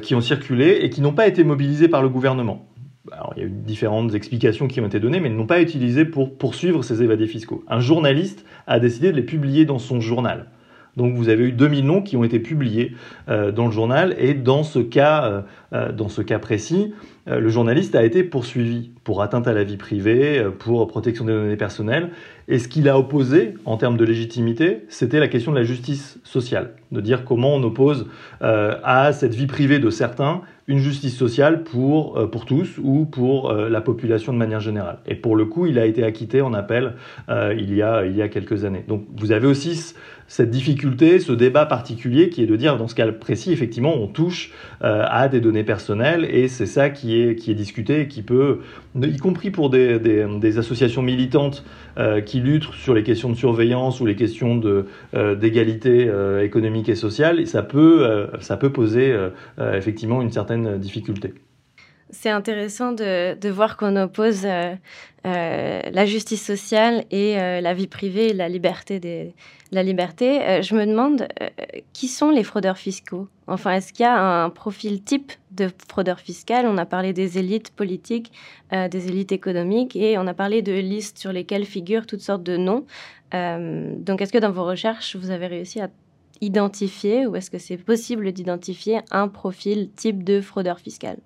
qui 0.00 0.14
ont 0.14 0.20
circulé 0.20 0.78
et 0.82 0.90
qui 0.90 1.00
n'ont 1.00 1.12
pas 1.12 1.26
été 1.26 1.42
mobilisés 1.42 1.88
par 1.88 2.02
le 2.02 2.08
gouvernement. 2.08 2.66
Alors, 3.10 3.32
il 3.36 3.40
y 3.40 3.42
a 3.44 3.48
eu 3.48 3.50
différentes 3.50 4.14
explications 4.14 4.68
qui 4.68 4.80
ont 4.80 4.86
été 4.86 5.00
données, 5.00 5.18
mais 5.18 5.28
ils 5.28 5.36
n'ont 5.36 5.46
pas 5.46 5.60
utilisé 5.60 6.04
pour 6.04 6.38
poursuivre 6.38 6.84
ces 6.84 7.02
évadés 7.02 7.26
fiscaux. 7.26 7.64
Un 7.66 7.80
journaliste 7.80 8.44
a 8.66 8.78
décidé 8.78 9.10
de 9.10 9.16
les 9.16 9.22
publier 9.24 9.64
dans 9.64 9.78
son 9.78 10.00
journal. 10.00 10.46
Donc 10.96 11.14
vous 11.14 11.28
avez 11.28 11.44
eu 11.44 11.52
2000 11.52 11.86
noms 11.86 12.02
qui 12.02 12.16
ont 12.16 12.24
été 12.24 12.38
publiés 12.38 12.94
euh, 13.28 13.50
dans 13.50 13.66
le 13.66 13.72
journal 13.72 14.14
et 14.18 14.34
dans 14.34 14.62
ce 14.62 14.78
cas, 14.78 15.24
euh, 15.24 15.40
euh, 15.72 15.92
dans 15.92 16.08
ce 16.08 16.22
cas 16.22 16.38
précis, 16.38 16.92
le 17.28 17.50
journaliste 17.50 17.94
a 17.94 18.04
été 18.04 18.24
poursuivi 18.24 18.90
pour 19.04 19.22
atteinte 19.22 19.46
à 19.46 19.52
la 19.52 19.62
vie 19.62 19.76
privée, 19.76 20.44
pour 20.58 20.88
protection 20.88 21.24
des 21.24 21.32
données 21.32 21.56
personnelles. 21.56 22.10
Et 22.48 22.58
ce 22.58 22.66
qu'il 22.66 22.88
a 22.88 22.98
opposé 22.98 23.54
en 23.64 23.76
termes 23.76 23.96
de 23.96 24.04
légitimité, 24.04 24.80
c'était 24.88 25.20
la 25.20 25.28
question 25.28 25.52
de 25.52 25.56
la 25.56 25.62
justice 25.62 26.18
sociale, 26.24 26.72
de 26.90 27.00
dire 27.00 27.24
comment 27.24 27.54
on 27.54 27.62
oppose 27.62 28.08
à 28.40 29.12
cette 29.12 29.36
vie 29.36 29.46
privée 29.46 29.78
de 29.78 29.88
certains 29.88 30.40
une 30.66 30.78
justice 30.78 31.16
sociale 31.16 31.62
pour, 31.62 32.28
pour 32.30 32.44
tous 32.44 32.78
ou 32.82 33.04
pour 33.04 33.52
la 33.52 33.80
population 33.80 34.32
de 34.32 34.38
manière 34.38 34.60
générale. 34.60 34.98
Et 35.06 35.14
pour 35.14 35.36
le 35.36 35.44
coup, 35.44 35.66
il 35.66 35.78
a 35.78 35.86
été 35.86 36.02
acquitté 36.02 36.40
en 36.40 36.52
appel 36.54 36.94
il, 37.28 37.72
y 37.72 37.82
a, 37.82 38.04
il 38.04 38.16
y 38.16 38.22
a 38.22 38.28
quelques 38.28 38.64
années. 38.64 38.84
Donc 38.88 39.04
vous 39.16 39.30
avez 39.30 39.46
aussi 39.46 39.94
cette 40.32 40.48
difficulté, 40.48 41.18
ce 41.18 41.32
débat 41.32 41.66
particulier 41.66 42.30
qui 42.30 42.42
est 42.42 42.46
de 42.46 42.56
dire, 42.56 42.78
dans 42.78 42.88
ce 42.88 42.94
cas 42.94 43.06
précis, 43.12 43.52
effectivement, 43.52 43.94
on 43.94 44.06
touche 44.06 44.50
euh, 44.82 45.04
à 45.06 45.28
des 45.28 45.42
données 45.42 45.62
personnelles 45.62 46.24
et 46.24 46.48
c'est 46.48 46.64
ça 46.64 46.88
qui 46.88 47.20
est, 47.20 47.52
discuté 47.52 48.00
et 48.00 48.08
qui 48.08 48.22
peut, 48.22 48.60
y 48.98 49.18
compris 49.18 49.50
pour 49.50 49.68
des, 49.68 49.98
des, 49.98 50.58
associations 50.58 51.02
militantes 51.02 51.66
euh, 51.98 52.22
qui 52.22 52.40
luttent 52.40 52.72
sur 52.72 52.94
les 52.94 53.02
questions 53.02 53.28
de 53.28 53.34
surveillance 53.34 54.00
ou 54.00 54.06
les 54.06 54.16
questions 54.16 54.58
euh, 54.64 55.34
d'égalité 55.34 56.10
économique 56.42 56.88
et 56.88 56.94
sociale, 56.94 57.46
ça 57.46 57.62
peut, 57.62 58.26
ça 58.40 58.56
peut 58.56 58.72
poser 58.72 59.14
effectivement 59.58 60.22
une 60.22 60.32
certaine 60.32 60.78
difficulté. 60.78 61.34
C'est 62.14 62.28
intéressant 62.28 62.92
de, 62.92 63.48
voir 63.48 63.78
qu'on 63.78 63.96
oppose 63.96 64.42
euh, 64.44 64.74
euh, 65.26 65.80
la 65.90 66.04
justice 66.04 66.44
sociale 66.44 67.06
et 67.10 67.40
euh, 67.40 67.62
la 67.62 67.72
vie 67.72 67.86
privée 67.86 68.28
et 68.28 68.32
la 68.34 68.50
liberté. 68.50 69.12
Je 69.72 70.74
me 70.74 70.84
demande 70.84 71.26
qui 71.94 72.08
sont 72.08 72.28
les 72.28 72.44
fraudeurs 72.44 72.76
fiscaux? 72.76 73.28
Enfin, 73.46 73.72
est-ce 73.72 73.94
qu'il 73.94 74.04
y 74.04 74.06
a 74.06 74.44
un 74.44 74.50
profil 74.50 75.02
type 75.02 75.32
de 75.52 75.70
fraudeur 75.88 76.20
fiscal? 76.20 76.66
On 76.66 76.76
a 76.76 76.84
parlé 76.84 77.14
des 77.14 77.38
élites 77.38 77.70
politiques, 77.70 78.30
des 78.70 79.08
élites 79.08 79.32
économiques 79.32 79.96
et 79.96 80.18
on 80.18 80.26
a 80.26 80.34
parlé 80.34 80.60
de 80.60 80.74
listes 80.74 81.16
sur 81.16 81.32
lesquelles 81.32 81.64
figurent 81.64 82.04
toutes 82.04 82.20
sortes 82.20 82.42
de 82.42 82.58
noms. 82.58 82.84
donc, 83.32 84.20
est-ce 84.20 84.32
que 84.32 84.38
dans 84.38 84.52
vos 84.52 84.64
recherches, 84.64 85.16
vous 85.16 85.30
avez 85.30 85.46
réussi 85.46 85.80
à 85.80 85.88
identifier 86.42 87.26
ou 87.26 87.36
est-ce 87.36 87.50
que 87.50 87.58
c'est 87.58 87.78
possible 87.78 88.32
d'identifier 88.32 89.00
un 89.10 89.28
profil 89.28 89.90
type 89.96 90.24
de 90.24 90.42
fraudeur 90.42 90.78
fiscal? 90.78 91.16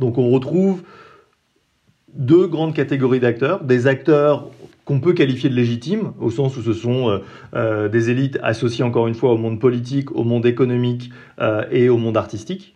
Donc 0.00 0.18
on 0.18 0.30
retrouve 0.30 0.82
deux 2.14 2.46
grandes 2.46 2.74
catégories 2.74 3.20
d'acteurs, 3.20 3.62
des 3.62 3.86
acteurs 3.86 4.50
qu'on 4.84 4.98
peut 4.98 5.12
qualifier 5.12 5.48
de 5.48 5.54
légitimes, 5.54 6.12
au 6.18 6.30
sens 6.30 6.56
où 6.56 6.62
ce 6.62 6.72
sont 6.72 7.10
euh, 7.10 7.18
euh, 7.54 7.88
des 7.88 8.10
élites 8.10 8.40
associées 8.42 8.82
encore 8.82 9.06
une 9.06 9.14
fois 9.14 9.32
au 9.32 9.36
monde 9.36 9.60
politique, 9.60 10.10
au 10.16 10.24
monde 10.24 10.46
économique 10.46 11.10
euh, 11.40 11.64
et 11.70 11.88
au 11.88 11.96
monde 11.96 12.16
artistique. 12.16 12.74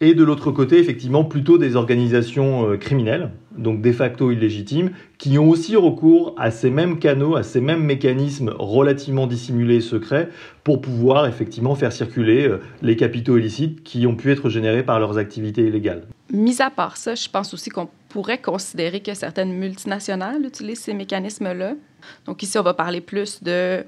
Et 0.00 0.14
de 0.14 0.24
l'autre 0.24 0.50
côté, 0.50 0.78
effectivement, 0.78 1.24
plutôt 1.24 1.58
des 1.58 1.76
organisations 1.76 2.78
criminelles, 2.78 3.32
donc 3.56 3.82
de 3.82 3.92
facto 3.92 4.30
illégitimes, 4.30 4.92
qui 5.18 5.38
ont 5.38 5.50
aussi 5.50 5.76
recours 5.76 6.34
à 6.38 6.50
ces 6.50 6.70
mêmes 6.70 6.98
canaux, 6.98 7.36
à 7.36 7.42
ces 7.42 7.60
mêmes 7.60 7.84
mécanismes 7.84 8.50
relativement 8.58 9.26
dissimulés 9.26 9.76
et 9.76 9.80
secrets 9.82 10.30
pour 10.64 10.80
pouvoir 10.80 11.26
effectivement 11.26 11.74
faire 11.74 11.92
circuler 11.92 12.50
les 12.80 12.96
capitaux 12.96 13.36
illicites 13.36 13.82
qui 13.82 14.06
ont 14.06 14.16
pu 14.16 14.32
être 14.32 14.48
générés 14.48 14.84
par 14.84 15.00
leurs 15.00 15.18
activités 15.18 15.66
illégales. 15.66 16.04
Mis 16.32 16.62
à 16.62 16.70
part 16.70 16.96
ça, 16.96 17.14
je 17.14 17.28
pense 17.28 17.52
aussi 17.54 17.70
qu'on 17.70 17.88
pourrait 18.08 18.40
considérer 18.40 19.00
que 19.00 19.14
certaines 19.14 19.52
multinationales 19.52 20.44
utilisent 20.44 20.82
ces 20.82 20.94
mécanismes-là. 20.94 21.74
Donc 22.26 22.42
ici, 22.42 22.58
on 22.58 22.62
va 22.62 22.74
parler 22.74 23.00
plus 23.00 23.42
de 23.42 23.84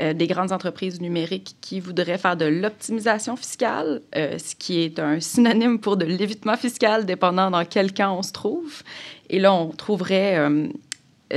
euh, 0.00 0.14
des 0.14 0.26
grandes 0.26 0.52
entreprises 0.52 1.02
numériques 1.02 1.54
qui 1.60 1.78
voudraient 1.78 2.16
faire 2.16 2.38
de 2.38 2.46
l'optimisation 2.46 3.36
fiscale, 3.36 4.00
euh, 4.16 4.38
ce 4.38 4.54
qui 4.54 4.80
est 4.80 4.98
un 4.98 5.20
synonyme 5.20 5.78
pour 5.78 5.98
de 5.98 6.06
l'évitement 6.06 6.56
fiscal, 6.56 7.04
dépendant 7.04 7.50
dans 7.50 7.64
quel 7.66 7.92
camp 7.92 8.16
on 8.16 8.22
se 8.22 8.32
trouve. 8.32 8.82
Et 9.28 9.38
là, 9.38 9.52
on 9.52 9.68
trouverait 9.68 10.38
euh, 10.38 10.68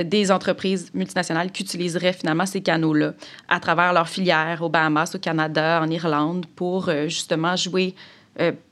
des 0.05 0.31
entreprises 0.31 0.89
multinationales 0.93 1.51
qui 1.51 1.63
utiliseraient 1.63 2.13
finalement 2.13 2.45
ces 2.45 2.62
canaux-là 2.62 3.13
à 3.50 3.59
travers 3.59 3.91
leurs 3.91 4.07
filières 4.07 4.62
au 4.62 4.69
Bahamas, 4.69 5.15
au 5.15 5.19
Canada, 5.19 5.81
en 5.83 5.89
Irlande, 5.89 6.45
pour 6.55 6.89
justement 7.07 7.57
jouer 7.57 7.93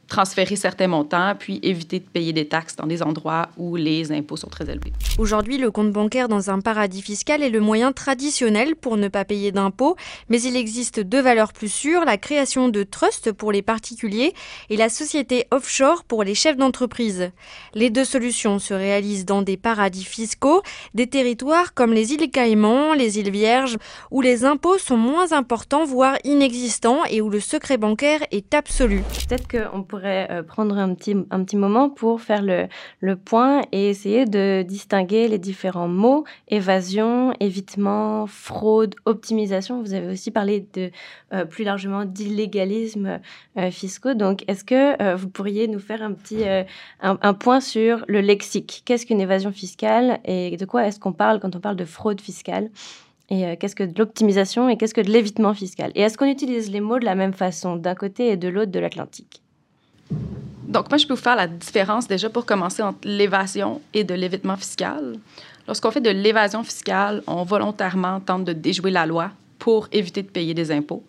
transférer 0.08 0.56
certains 0.56 0.88
montants, 0.88 1.34
puis 1.38 1.60
éviter 1.64 2.00
de 2.00 2.06
payer 2.06 2.34
des 2.34 2.48
taxes 2.48 2.76
dans 2.76 2.88
des 2.88 3.02
endroits 3.02 3.50
où 3.58 3.76
les 3.76 4.12
impôts 4.12 4.38
sont 4.38 4.50
très 4.50 4.70
élevés. 4.70 4.94
Aujourd'hui, 5.18 5.58
le 5.58 5.72
compte 5.72 5.92
bancaire 5.92 6.28
dans 6.28 6.50
un 6.50 6.60
paradis 6.60 7.02
fiscal 7.02 7.42
est 7.42 7.50
le 7.50 7.60
moyen 7.60 7.92
traditionnel 7.92 8.76
pour 8.76 8.98
ne 8.98 9.08
pas 9.08 9.26
payer 9.26 9.52
d'impôts, 9.52 9.96
mais 10.30 10.42
il 10.42 10.56
existe 10.56 11.00
deux 11.00 11.22
valeurs 11.22 11.54
plus 11.54 11.72
sûres, 11.72 12.06
la 12.06 12.18
création 12.18 12.70
de 12.70 12.84
trusts 12.84 13.32
pour 13.32 13.52
les 13.52 13.62
particuliers 13.62 14.34
et 14.70 14.78
la 14.78 14.90
société 14.90 15.46
offshore 15.52 16.04
pour 16.04 16.24
les 16.24 16.36
chefs 16.36 16.58
d'entreprise. 16.58 17.32
Les 17.74 17.90
deux 17.90 18.06
solutions 18.06 18.60
se 18.60 18.74
réalisent 18.74 19.26
dans 19.26 19.42
des 19.42 19.58
paradis 19.58 20.04
fiscaux, 20.04 20.62
des 20.94 21.08
territoires 21.08 21.74
comme 21.74 21.94
les 21.94 22.14
îles 22.14 22.30
Caïmans, 22.30 22.94
les 22.94 23.20
îles 23.20 23.32
Vierges, 23.32 23.78
où 24.12 24.22
les 24.22 24.46
impôts 24.46 24.78
sont 24.78 24.98
moins 24.98 25.32
importants, 25.32 25.86
voire 25.86 26.18
inexistants, 26.24 27.04
et 27.10 27.22
où 27.22 27.30
le 27.30 27.40
secret 27.40 27.78
bancaire 27.78 28.22
est 28.32 28.54
absolu. 28.54 29.02
Peut-être 29.28 29.48
qu'on 29.48 29.84
pourrait 29.84 30.03
euh, 30.06 30.44
prendre 30.44 30.78
un 30.78 30.94
petit, 30.94 31.16
un 31.32 31.44
petit 31.44 31.56
moment 31.56 31.90
pour 31.90 32.22
faire 32.22 32.42
le, 32.42 32.68
le 33.00 33.16
point 33.16 33.62
et 33.72 33.90
essayer 33.90 34.26
de 34.26 34.64
distinguer 34.64 35.28
les 35.28 35.40
différents 35.40 35.88
mots. 35.88 36.24
Évasion, 36.48 37.34
évitement, 37.40 38.28
fraude, 38.28 38.96
optimisation. 39.06 39.82
Vous 39.82 39.94
avez 39.94 40.12
aussi 40.12 40.32
parlé 40.32 40.66
de 40.74 40.92
euh, 41.34 41.46
plus 41.46 41.64
largement 41.64 42.06
d'illégalisme 42.06 43.20
euh, 43.58 43.72
fiscaux. 43.72 44.14
Donc, 44.14 44.44
est-ce 44.48 44.64
que 44.64 45.02
euh, 45.02 45.16
vous 45.16 45.30
pourriez 45.30 45.68
nous 45.68 45.80
faire 45.80 46.02
un 46.02 46.14
petit 46.14 46.44
un, 47.02 47.18
un 47.22 47.34
point 47.34 47.60
sur 47.60 48.04
le 48.08 48.22
lexique? 48.22 48.82
Qu'est-ce 48.86 49.06
qu'une 49.06 49.22
évasion 49.22 49.52
fiscale 49.52 50.20
et 50.26 50.58
de 50.58 50.66
quoi 50.66 50.88
est-ce 50.88 51.00
qu'on 51.00 51.14
parle 51.14 51.40
quand 51.40 51.56
on 51.56 51.60
parle 51.60 51.76
de 51.76 51.86
fraude 51.86 52.20
fiscale? 52.20 52.70
Et 53.30 53.56
qu'est-ce 53.58 53.76
que 53.76 53.84
de 53.84 53.98
l'optimisation 53.98 54.70
et 54.70 54.78
qu'est-ce 54.78 54.94
que 54.94 55.02
de 55.02 55.10
l'évitement 55.10 55.54
fiscal? 55.54 55.92
Et 55.96 56.02
est-ce 56.02 56.18
qu'on 56.18 56.30
utilise 56.30 56.72
les 56.72 56.82
mots 56.82 57.00
de 57.00 57.06
la 57.06 57.16
même 57.16 57.34
façon 57.34 57.78
d'un 57.78 57.96
côté 57.96 58.28
et 58.30 58.38
de 58.38 58.50
l'autre 58.50 58.72
de 58.72 58.80
l'Atlantique? 58.80 59.43
Donc, 60.10 60.90
moi, 60.90 60.98
je 60.98 61.06
peux 61.06 61.14
vous 61.14 61.22
faire 61.22 61.36
la 61.36 61.48
différence 61.48 62.08
déjà 62.08 62.30
pour 62.30 62.46
commencer 62.46 62.82
entre 62.82 63.00
l'évasion 63.04 63.82
et 63.94 64.04
de 64.04 64.14
l'évitement 64.14 64.58
fiscal. 64.58 65.16
Lorsqu'on 65.68 65.92
fait 65.92 66.02
de 66.02 66.10
l'évasion 66.10 66.64
fiscale, 66.64 67.22
on 67.28 67.44
volontairement 67.44 68.20
tente 68.20 68.44
de 68.44 68.54
déjouer 68.54 68.92
la 68.92 69.06
loi 69.06 69.32
pour 69.60 69.88
éviter 69.92 70.24
de 70.24 70.28
payer 70.28 70.54
des 70.54 70.72
impôts. 70.72 71.04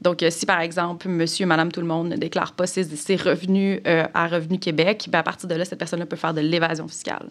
Donc, 0.00 0.22
euh, 0.22 0.30
si 0.30 0.44
par 0.44 0.60
exemple, 0.60 1.08
monsieur, 1.08 1.46
madame, 1.46 1.72
tout 1.72 1.80
le 1.80 1.86
monde 1.86 2.08
ne 2.08 2.16
déclare 2.16 2.52
pas 2.52 2.66
ses, 2.66 2.82
revenus 3.16 3.80
euh, 3.86 4.06
à 4.12 4.26
Revenu 4.26 4.58
Québec, 4.58 5.06
ben, 5.08 5.20
à 5.20 5.22
partir 5.22 5.48
de 5.48 5.54
là, 5.54 5.64
cette 5.64 5.78
personne-là 5.78 6.06
peut 6.06 6.16
faire 6.16 6.34
de 6.34 6.40
l'évasion 6.40 6.86
fiscale. 6.88 7.28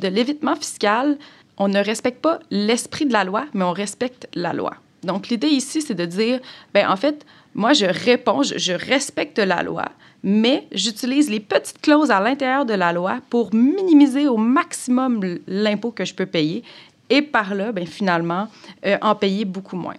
De 0.00 0.08
l'évitement 0.08 0.56
fiscal, 0.56 1.18
on 1.58 1.68
ne 1.68 1.82
respecte 1.82 2.22
pas 2.22 2.38
l'esprit 2.50 3.06
de 3.06 3.12
la 3.12 3.24
loi, 3.24 3.46
mais 3.52 3.64
on 3.64 3.72
respecte 3.72 4.28
la 4.34 4.52
loi. 4.52 4.74
Donc, 5.02 5.28
l'idée 5.28 5.48
ici, 5.48 5.82
c'est 5.82 5.94
de 5.94 6.06
dire, 6.06 6.40
ben 6.72 6.88
en 6.88 6.96
fait, 6.96 7.26
moi, 7.54 7.72
je 7.72 7.86
réponds, 7.86 8.42
je 8.42 8.72
respecte 8.72 9.38
la 9.38 9.62
loi, 9.62 9.86
mais 10.26 10.66
j'utilise 10.72 11.30
les 11.30 11.38
petites 11.38 11.80
clauses 11.80 12.10
à 12.10 12.18
l'intérieur 12.18 12.66
de 12.66 12.74
la 12.74 12.92
loi 12.92 13.20
pour 13.30 13.54
minimiser 13.54 14.26
au 14.26 14.36
maximum 14.36 15.20
l'impôt 15.46 15.92
que 15.92 16.04
je 16.04 16.14
peux 16.14 16.26
payer 16.26 16.64
et 17.08 17.22
par 17.22 17.54
là, 17.54 17.70
ben, 17.70 17.86
finalement, 17.86 18.48
euh, 18.84 18.98
en 19.02 19.14
payer 19.14 19.44
beaucoup 19.44 19.76
moins. 19.76 19.94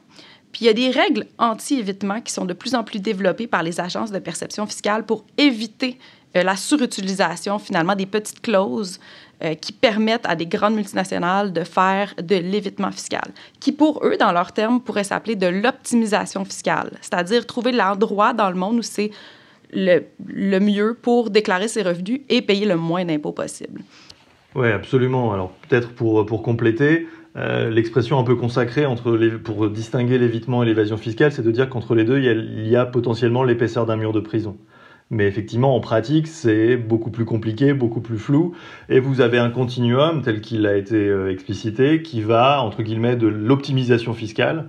Puis 0.52 0.66
il 0.66 0.68
y 0.68 0.70
a 0.70 0.74
des 0.74 0.90
règles 0.90 1.28
anti-évitement 1.38 2.20
qui 2.20 2.34
sont 2.34 2.44
de 2.44 2.52
plus 2.52 2.76
en 2.76 2.84
plus 2.84 3.00
développées 3.00 3.48
par 3.48 3.64
les 3.64 3.80
agences 3.80 4.12
de 4.12 4.20
perception 4.20 4.66
fiscale 4.66 5.06
pour 5.06 5.24
éviter 5.38 5.98
euh, 6.36 6.44
la 6.44 6.58
surutilisation, 6.58 7.58
finalement, 7.58 7.96
des 7.96 8.06
petites 8.06 8.42
clauses 8.42 9.00
euh, 9.44 9.54
qui 9.54 9.72
permettent 9.72 10.26
à 10.26 10.36
des 10.36 10.46
grandes 10.46 10.76
multinationales 10.76 11.54
de 11.54 11.64
faire 11.64 12.14
de 12.22 12.36
l'évitement 12.36 12.92
fiscal, 12.92 13.32
qui 13.62 13.72
pour 13.72 14.06
eux, 14.06 14.18
dans 14.18 14.34
leurs 14.34 14.52
termes, 14.52 14.82
pourrait 14.82 15.06
s'appeler 15.06 15.38
de 15.38 15.48
l'optimisation 15.48 16.44
fiscale, 16.44 16.92
c'est-à-dire 17.00 17.48
trouver 17.48 17.72
l'endroit 17.72 18.34
dans 18.34 18.50
le 18.50 18.58
monde 18.58 18.80
où 18.80 18.84
c'est 18.84 19.12
le, 19.72 20.60
mieux 20.60 20.98
pour 21.00 21.30
déclarer 21.30 21.68
ses 21.68 21.82
revenus 21.82 22.22
et 22.30 22.42
payer 22.42 22.66
le 22.66 22.76
moins 22.76 23.06
d'impôts 23.06 23.32
possible. 23.32 23.82
Oui, 24.56 24.70
absolument. 24.70 25.34
Alors 25.34 25.52
peut-être 25.68 25.90
pour, 25.94 26.26
pour 26.26 26.42
compléter, 26.42 27.08
euh, 27.36 27.70
l'expression 27.70 28.18
un 28.18 28.24
peu 28.24 28.36
consacrée 28.36 28.86
entre 28.86 29.18
pour 29.44 29.70
distinguer 29.70 30.18
l'évitement 30.18 30.64
et 30.64 30.66
l'évasion 30.66 30.98
fiscale, 30.98 31.32
c'est 31.32 31.44
de 31.44 31.52
dire 31.52 31.70
qu'entre 31.70 31.94
les 31.94 32.04
deux, 32.04 32.18
il 32.18 32.24
y 32.24 32.30
a, 32.30 32.34
il 32.34 32.68
y 32.68 32.76
a 32.76 32.86
potentiellement 32.86 33.44
l'épaisseur 33.44 33.86
d'un 33.86 33.98
mur 33.98 34.12
de 34.14 34.20
prison. 34.20 34.58
Mais 35.10 35.28
effectivement, 35.28 35.76
en 35.76 35.80
pratique, 35.80 36.28
c'est 36.28 36.76
beaucoup 36.76 37.12
plus 37.12 37.24
compliqué, 37.24 37.74
beaucoup 37.74 38.02
plus 38.02 38.18
flou. 38.18 38.56
Et 38.90 39.00
vous 39.00 39.22
avez 39.22 39.38
un 39.38 39.50
continuum, 39.50 40.22
tel 40.22 40.42
qu'il 40.42 40.66
a 40.66 40.76
été 40.76 40.96
euh, 40.96 41.32
explicité, 41.32 42.02
qui 42.02 42.22
va, 42.22 42.62
entre 42.62 42.82
guillemets, 42.82 43.16
de 43.16 43.28
l'optimisation 43.28 44.14
fiscale 44.14 44.68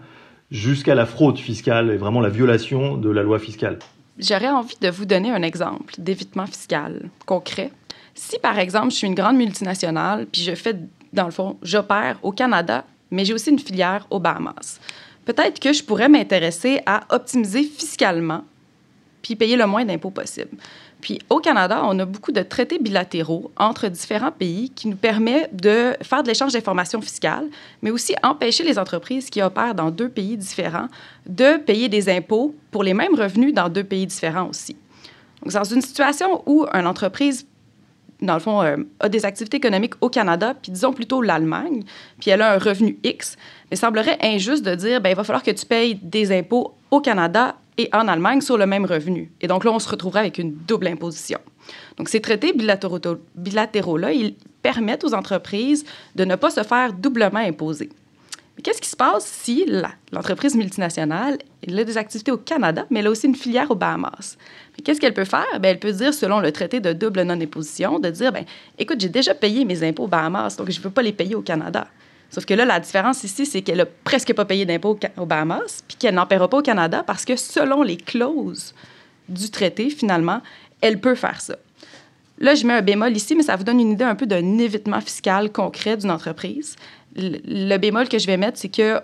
jusqu'à 0.50 0.94
la 0.94 1.06
fraude 1.06 1.38
fiscale 1.38 1.90
et 1.90 1.96
vraiment 1.96 2.20
la 2.20 2.28
violation 2.28 2.96
de 2.96 3.10
la 3.10 3.22
loi 3.22 3.38
fiscale. 3.38 3.78
J'aurais 4.18 4.48
envie 4.48 4.76
de 4.80 4.88
vous 4.88 5.04
donner 5.04 5.30
un 5.30 5.42
exemple 5.42 5.94
d'évitement 5.98 6.46
fiscal 6.46 7.08
concret. 7.24 7.70
Si, 8.14 8.38
par 8.38 8.58
exemple, 8.58 8.90
je 8.90 8.96
suis 8.96 9.06
une 9.06 9.14
grande 9.14 9.36
multinationale, 9.36 10.26
puis 10.26 10.42
je 10.42 10.54
fais, 10.54 10.76
dans 11.12 11.26
le 11.26 11.30
fond, 11.30 11.56
j'opère 11.62 12.18
au 12.22 12.32
Canada, 12.32 12.84
mais 13.10 13.24
j'ai 13.24 13.32
aussi 13.32 13.50
une 13.50 13.58
filière 13.58 14.06
aux 14.10 14.18
Bahamas, 14.18 14.80
peut-être 15.24 15.60
que 15.60 15.72
je 15.72 15.84
pourrais 15.84 16.08
m'intéresser 16.08 16.80
à 16.84 17.02
optimiser 17.10 17.62
fiscalement 17.62 18.42
puis 19.22 19.36
payer 19.36 19.56
le 19.56 19.66
moins 19.66 19.84
d'impôts 19.84 20.10
possible. 20.10 20.56
Puis 21.00 21.20
au 21.30 21.38
Canada, 21.38 21.82
on 21.84 21.98
a 22.00 22.04
beaucoup 22.04 22.32
de 22.32 22.42
traités 22.42 22.78
bilatéraux 22.78 23.50
entre 23.56 23.88
différents 23.88 24.32
pays 24.32 24.70
qui 24.70 24.88
nous 24.88 24.96
permettent 24.96 25.54
de 25.54 25.94
faire 26.02 26.22
de 26.22 26.28
l'échange 26.28 26.52
d'informations 26.52 27.00
fiscales, 27.00 27.46
mais 27.82 27.90
aussi 27.90 28.14
empêcher 28.22 28.64
les 28.64 28.78
entreprises 28.78 29.30
qui 29.30 29.40
opèrent 29.40 29.74
dans 29.74 29.90
deux 29.90 30.08
pays 30.08 30.36
différents 30.36 30.88
de 31.26 31.56
payer 31.56 31.88
des 31.88 32.08
impôts 32.08 32.54
pour 32.70 32.82
les 32.82 32.94
mêmes 32.94 33.14
revenus 33.14 33.54
dans 33.54 33.68
deux 33.68 33.84
pays 33.84 34.06
différents 34.06 34.48
aussi. 34.48 34.76
Donc, 35.42 35.52
dans 35.52 35.64
une 35.64 35.82
situation 35.82 36.42
où 36.46 36.66
une 36.72 36.86
entreprise 36.86 37.46
dans 38.20 38.34
le 38.34 38.40
fond, 38.40 38.62
euh, 38.62 38.76
a 39.00 39.08
des 39.08 39.24
activités 39.24 39.58
économiques 39.58 39.94
au 40.00 40.08
Canada, 40.08 40.54
puis 40.60 40.72
disons 40.72 40.92
plutôt 40.92 41.22
l'Allemagne, 41.22 41.84
puis 42.20 42.30
elle 42.30 42.42
a 42.42 42.54
un 42.54 42.58
revenu 42.58 42.98
X, 43.04 43.36
il 43.70 43.76
semblerait 43.76 44.18
injuste 44.20 44.64
de 44.64 44.74
dire, 44.74 45.00
ben 45.00 45.10
il 45.10 45.16
va 45.16 45.24
falloir 45.24 45.42
que 45.42 45.50
tu 45.50 45.64
payes 45.64 45.94
des 46.02 46.36
impôts 46.36 46.74
au 46.90 47.00
Canada 47.00 47.56
et 47.76 47.88
en 47.92 48.08
Allemagne 48.08 48.40
sur 48.40 48.58
le 48.58 48.66
même 48.66 48.84
revenu. 48.84 49.30
Et 49.40 49.46
donc 49.46 49.64
là, 49.64 49.70
on 49.72 49.78
se 49.78 49.88
retrouverait 49.88 50.20
avec 50.20 50.38
une 50.38 50.52
double 50.52 50.88
imposition. 50.88 51.38
Donc 51.96 52.08
ces 52.08 52.20
traités 52.20 52.52
bilatéraux- 52.52 53.18
bilatéraux-là, 53.36 54.12
ils 54.12 54.34
permettent 54.62 55.04
aux 55.04 55.14
entreprises 55.14 55.84
de 56.14 56.24
ne 56.24 56.34
pas 56.34 56.50
se 56.50 56.62
faire 56.62 56.92
doublement 56.92 57.38
imposer. 57.38 57.90
Mais 58.56 58.62
qu'est-ce 58.62 58.80
qui 58.80 58.88
se 58.88 58.96
passe 58.96 59.24
si 59.24 59.64
l'entreprise 60.10 60.56
multinationale 60.56 61.38
elle 61.62 61.78
a 61.78 61.84
des 61.84 61.96
activités 61.96 62.32
au 62.32 62.36
Canada, 62.36 62.86
mais 62.90 62.98
elle 62.98 63.06
a 63.06 63.10
aussi 63.10 63.26
une 63.26 63.36
filière 63.36 63.70
aux 63.70 63.76
Bahamas? 63.76 64.36
Qu'est-ce 64.82 65.00
qu'elle 65.00 65.14
peut 65.14 65.24
faire? 65.24 65.46
Bien, 65.60 65.70
elle 65.70 65.78
peut 65.78 65.92
dire, 65.92 66.12
selon 66.12 66.40
le 66.40 66.50
traité 66.50 66.80
de 66.80 66.92
double 66.92 67.22
non-imposition, 67.22 68.00
de 68.00 68.10
dire, 68.10 68.32
ben, 68.32 68.44
écoute, 68.78 69.00
j'ai 69.00 69.08
déjà 69.08 69.34
payé 69.34 69.64
mes 69.64 69.86
impôts 69.86 70.04
aux 70.04 70.08
Bahamas, 70.08 70.56
donc 70.56 70.70
je 70.70 70.78
ne 70.78 70.84
veux 70.84 70.90
pas 70.90 71.02
les 71.02 71.12
payer 71.12 71.36
au 71.36 71.42
Canada. 71.42 71.86
Sauf 72.30 72.44
que 72.44 72.54
là, 72.54 72.64
la 72.64 72.80
différence 72.80 73.24
ici, 73.24 73.46
c'est 73.46 73.62
qu'elle 73.62 73.78
n'a 73.78 73.86
presque 74.04 74.34
pas 74.34 74.44
payé 74.44 74.66
d'impôts 74.66 74.98
aux 75.16 75.26
Bahamas, 75.26 75.82
puis 75.86 75.96
qu'elle 75.96 76.14
n'en 76.14 76.26
paiera 76.26 76.48
pas 76.48 76.58
au 76.58 76.62
Canada 76.62 77.02
parce 77.06 77.24
que 77.24 77.36
selon 77.36 77.82
les 77.82 77.96
clauses 77.96 78.74
du 79.28 79.50
traité, 79.50 79.90
finalement, 79.90 80.40
elle 80.80 81.00
peut 81.00 81.14
faire 81.14 81.40
ça. 81.40 81.56
Là, 82.40 82.54
je 82.54 82.66
mets 82.66 82.74
un 82.74 82.82
bémol 82.82 83.16
ici, 83.16 83.34
mais 83.34 83.42
ça 83.42 83.56
vous 83.56 83.64
donne 83.64 83.80
une 83.80 83.92
idée 83.92 84.04
un 84.04 84.14
peu 84.14 84.26
d'un 84.26 84.58
évitement 84.58 85.00
fiscal 85.00 85.50
concret 85.50 85.96
d'une 85.96 86.10
entreprise. 86.10 86.76
Le, 87.16 87.76
bémol 87.78 88.08
que 88.08 88.18
je 88.18 88.26
vais 88.26 88.36
mettre, 88.36 88.58
c'est 88.58 88.68
que 88.68 89.00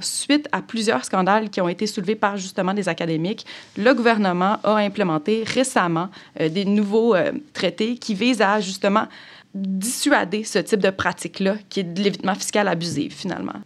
suite 0.00 0.48
à 0.50 0.62
plusieurs 0.62 1.04
scandales 1.04 1.50
qui 1.50 1.60
ont 1.60 1.68
été 1.68 1.86
soulevés 1.86 2.14
par 2.14 2.38
justement 2.38 2.72
des 2.72 2.88
académiques, 2.88 3.44
le 3.76 3.92
gouvernement 3.92 4.56
a 4.64 4.76
implémenté 4.76 5.44
récemment 5.46 6.08
euh, 6.40 6.48
des 6.48 6.64
nouveaux 6.64 7.14
euh, 7.14 7.32
traités 7.52 7.96
qui 7.96 8.14
visent 8.14 8.40
à 8.40 8.60
justement 8.60 9.08
dissuader 9.54 10.44
ce 10.44 10.58
type 10.58 10.80
de 10.80 10.90
pratique-là, 10.90 11.56
qui 11.68 11.80
est 11.80 11.84
de 11.84 12.02
l'évitement 12.02 12.34
fiscal 12.34 12.68
abusif 12.68 13.16
finalement. 13.16 13.60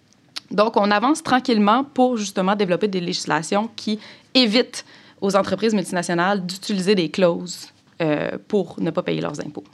Donc, 0.50 0.76
on 0.76 0.90
avance 0.90 1.22
tranquillement 1.22 1.84
pour 1.84 2.16
justement 2.16 2.54
développer 2.54 2.88
des 2.88 3.00
législations 3.00 3.68
qui 3.74 3.98
évitent 4.34 4.84
aux 5.20 5.36
entreprises 5.36 5.74
multinationales 5.74 6.44
d'utiliser 6.44 6.94
des 6.94 7.10
clauses 7.10 7.72
euh, 8.02 8.38
pour 8.48 8.80
ne 8.80 8.90
pas 8.90 9.02
payer 9.02 9.20
leurs 9.20 9.40
impôts. 9.40 9.64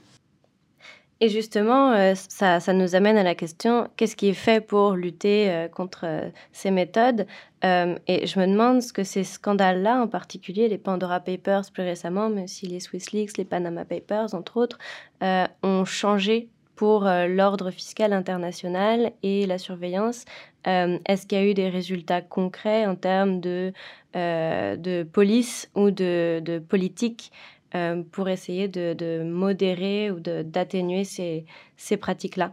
Et 1.22 1.28
justement, 1.28 1.92
euh, 1.92 2.14
ça, 2.14 2.60
ça, 2.60 2.72
nous 2.72 2.94
amène 2.94 3.18
à 3.18 3.22
la 3.22 3.34
question, 3.34 3.88
qu'est-ce 3.96 4.16
qui 4.16 4.28
est 4.28 4.34
fait 4.34 4.60
pour 4.60 4.92
lutter 4.92 5.50
euh, 5.50 5.68
contre 5.68 6.06
ces 6.52 6.70
méthodes? 6.70 7.26
Et 7.62 8.26
je 8.26 8.40
me 8.40 8.46
demande 8.46 8.80
ce 8.80 8.90
que 8.90 9.04
ces 9.04 9.22
scandales-là, 9.22 10.00
en 10.00 10.08
particulier 10.08 10.66
les 10.66 10.78
Pandora 10.78 11.20
Papers 11.20 11.70
plus 11.70 11.82
récemment, 11.82 12.30
mais 12.30 12.44
aussi 12.44 12.66
les 12.66 12.80
Swiss 12.80 13.12
Leaks, 13.12 13.36
les 13.36 13.44
Panama 13.44 13.84
Papers, 13.84 14.34
entre 14.34 14.56
autres, 14.56 14.78
ont 15.20 15.69
changé 15.84 16.48
pour 16.76 17.04
l'ordre 17.04 17.70
fiscal 17.70 18.14
international 18.14 19.12
et 19.22 19.44
la 19.44 19.58
surveillance. 19.58 20.24
Est-ce 20.64 21.26
qu'il 21.26 21.36
y 21.36 21.40
a 21.42 21.44
eu 21.44 21.52
des 21.52 21.68
résultats 21.68 22.22
concrets 22.22 22.86
en 22.86 22.94
termes 22.94 23.40
de, 23.40 23.74
de 24.14 25.02
police 25.02 25.70
ou 25.74 25.90
de, 25.90 26.40
de 26.42 26.58
politique 26.58 27.32
euh, 27.76 28.02
pour 28.10 28.28
essayer 28.28 28.66
de, 28.66 29.22
modérer 29.22 30.10
ou 30.10 30.18
d'atténuer 30.18 31.04
ces, 31.04 31.44
ces 31.76 31.96
pratiques-là? 31.96 32.52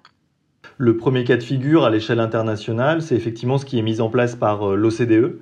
Le 0.77 0.96
premier 0.96 1.24
cas 1.24 1.38
de 1.38 1.43
figure 1.43 1.86
à 1.86 1.89
l'échelle 1.89 2.19
internationale, 2.19 3.01
c'est 3.01 3.15
effectivement 3.15 3.57
ce 3.57 3.65
qui 3.65 3.79
est 3.79 3.81
mis 3.81 4.00
en 4.00 4.10
place 4.10 4.36
par 4.36 4.69
euh, 4.69 4.75
l'OCDE, 4.75 5.12
euh, 5.12 5.39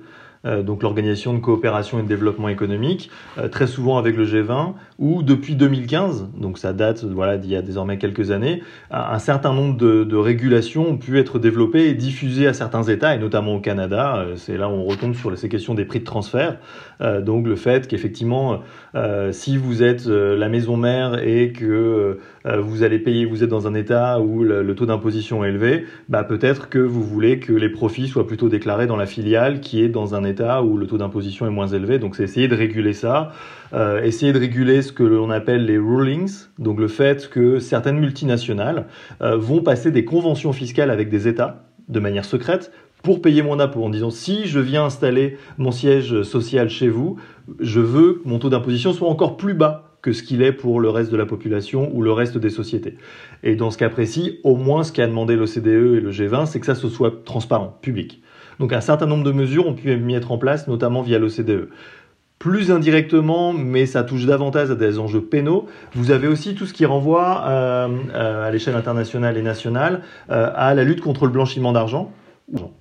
donc 0.62 0.82
l'Organisation 0.82 1.34
de 1.34 1.38
coopération 1.38 1.98
et 1.98 2.02
de 2.02 2.08
développement 2.08 2.48
économique, 2.48 3.10
euh, 3.38 3.48
très 3.48 3.66
souvent 3.66 3.98
avec 3.98 4.16
le 4.16 4.24
G20, 4.24 4.74
où 4.98 5.22
depuis 5.22 5.56
2015, 5.56 6.28
donc 6.38 6.58
ça 6.58 6.72
date 6.72 7.04
voilà 7.04 7.36
d'il 7.36 7.50
y 7.50 7.56
a 7.56 7.62
désormais 7.62 7.98
quelques 7.98 8.30
années, 8.30 8.62
un 8.90 9.18
certain 9.18 9.52
nombre 9.52 9.76
de, 9.76 10.16
régulations 10.16 10.88
ont 10.88 10.96
pu 10.96 11.18
être 11.18 11.38
développées 11.38 11.88
et 11.88 11.94
diffusées 11.94 12.46
à 12.46 12.54
certains 12.54 12.82
États, 12.84 13.14
et 13.14 13.18
notamment 13.18 13.56
au 13.56 13.60
Canada. 13.60 14.16
Euh, 14.16 14.36
c'est 14.36 14.56
là 14.56 14.68
où 14.68 14.72
on 14.72 14.84
retombe 14.84 15.14
sur 15.14 15.36
ces 15.36 15.48
questions 15.48 15.74
des 15.74 15.84
prix 15.84 16.00
de 16.00 16.04
transfert. 16.04 16.58
Donc 17.00 17.46
le 17.46 17.56
fait 17.56 17.88
qu'effectivement, 17.88 18.62
si 19.30 19.56
vous 19.56 19.82
êtes 19.82 20.06
la 20.06 20.48
maison 20.48 20.76
mère 20.76 21.18
et 21.22 21.52
que 21.52 22.18
vous 22.44 22.82
allez 22.82 22.98
payer, 22.98 23.24
vous 23.24 23.44
êtes 23.44 23.50
dans 23.50 23.66
un 23.66 23.74
État 23.74 24.20
où 24.20 24.42
le, 24.42 24.74
taux 24.74 24.86
d'imposition 24.86 25.44
est 25.44 25.48
élevé, 25.48 25.86
bah 26.08 26.24
peut-être 26.24 26.68
que 26.68 26.78
vous 26.78 27.02
voulez 27.02 27.38
que 27.38 27.52
les 27.52 27.68
profits 27.68 28.08
soient 28.08 28.26
plutôt 28.26 28.48
déclarés 28.48 28.86
dans 28.86 28.96
la 28.96 29.06
filiale 29.06 29.60
qui 29.60 29.82
est 29.82 29.88
dans 29.88 30.14
un 30.14 30.24
État 30.24 30.62
où 30.62 30.76
le 30.76 30.86
taux 30.86 30.98
d'imposition 30.98 31.46
est 31.46 31.50
moins 31.50 31.68
élevé. 31.68 31.98
Donc 31.98 32.16
c'est 32.16 32.24
essayer 32.24 32.48
de 32.48 32.54
réguler 32.54 32.92
ça, 32.92 33.32
euh, 33.72 34.02
essayer 34.02 34.32
de 34.32 34.38
réguler 34.38 34.82
ce 34.82 34.92
que 34.92 35.02
l'on 35.02 35.30
appelle 35.30 35.64
les 35.64 35.78
rulings, 35.78 36.46
donc 36.58 36.78
le 36.78 36.88
fait 36.88 37.28
que 37.28 37.58
certaines 37.58 37.98
multinationales 37.98 38.86
euh, 39.22 39.36
vont 39.36 39.62
passer 39.62 39.90
des 39.90 40.04
conventions 40.04 40.52
fiscales 40.52 40.90
avec 40.90 41.08
des 41.08 41.28
États 41.28 41.64
de 41.88 42.00
manière 42.00 42.24
secrète 42.24 42.72
pour 43.06 43.22
payer 43.22 43.40
mon 43.40 43.60
impôt 43.60 43.84
en 43.84 43.88
disant 43.88 44.10
si 44.10 44.46
je 44.46 44.58
viens 44.58 44.86
installer 44.86 45.38
mon 45.58 45.70
siège 45.70 46.22
social 46.22 46.68
chez 46.68 46.88
vous, 46.88 47.18
je 47.60 47.78
veux 47.78 48.14
que 48.14 48.28
mon 48.28 48.40
taux 48.40 48.50
d'imposition 48.50 48.92
soit 48.92 49.08
encore 49.08 49.36
plus 49.36 49.54
bas 49.54 49.92
que 50.02 50.12
ce 50.12 50.24
qu'il 50.24 50.42
est 50.42 50.50
pour 50.50 50.80
le 50.80 50.90
reste 50.90 51.12
de 51.12 51.16
la 51.16 51.24
population 51.24 51.88
ou 51.94 52.02
le 52.02 52.10
reste 52.10 52.36
des 52.36 52.50
sociétés. 52.50 52.96
Et 53.44 53.54
dans 53.54 53.70
ce 53.70 53.78
cas 53.78 53.90
précis, 53.90 54.40
au 54.42 54.56
moins 54.56 54.82
ce 54.82 54.90
qu'a 54.90 55.06
demandé 55.06 55.36
l'OCDE 55.36 55.68
et 55.68 56.00
le 56.00 56.10
G20, 56.10 56.46
c'est 56.46 56.58
que 56.58 56.66
ça 56.66 56.74
soit 56.74 57.24
transparent, 57.24 57.78
public. 57.80 58.20
Donc 58.58 58.72
un 58.72 58.80
certain 58.80 59.06
nombre 59.06 59.22
de 59.22 59.30
mesures 59.30 59.68
ont 59.68 59.74
pu 59.74 59.92
être 59.92 60.00
mises 60.00 60.26
en 60.28 60.36
place, 60.36 60.66
notamment 60.66 61.02
via 61.02 61.20
l'OCDE. 61.20 61.68
Plus 62.40 62.72
indirectement, 62.72 63.52
mais 63.52 63.86
ça 63.86 64.02
touche 64.02 64.26
davantage 64.26 64.72
à 64.72 64.74
des 64.74 64.98
enjeux 64.98 65.22
pénaux, 65.22 65.66
vous 65.94 66.10
avez 66.10 66.26
aussi 66.26 66.56
tout 66.56 66.66
ce 66.66 66.72
qui 66.72 66.84
renvoie 66.84 67.44
euh, 67.46 67.88
euh, 68.16 68.48
à 68.48 68.50
l'échelle 68.50 68.74
internationale 68.74 69.36
et 69.36 69.42
nationale 69.42 70.02
euh, 70.28 70.50
à 70.56 70.74
la 70.74 70.82
lutte 70.82 71.02
contre 71.02 71.26
le 71.26 71.30
blanchiment 71.30 71.70
d'argent. 71.70 72.10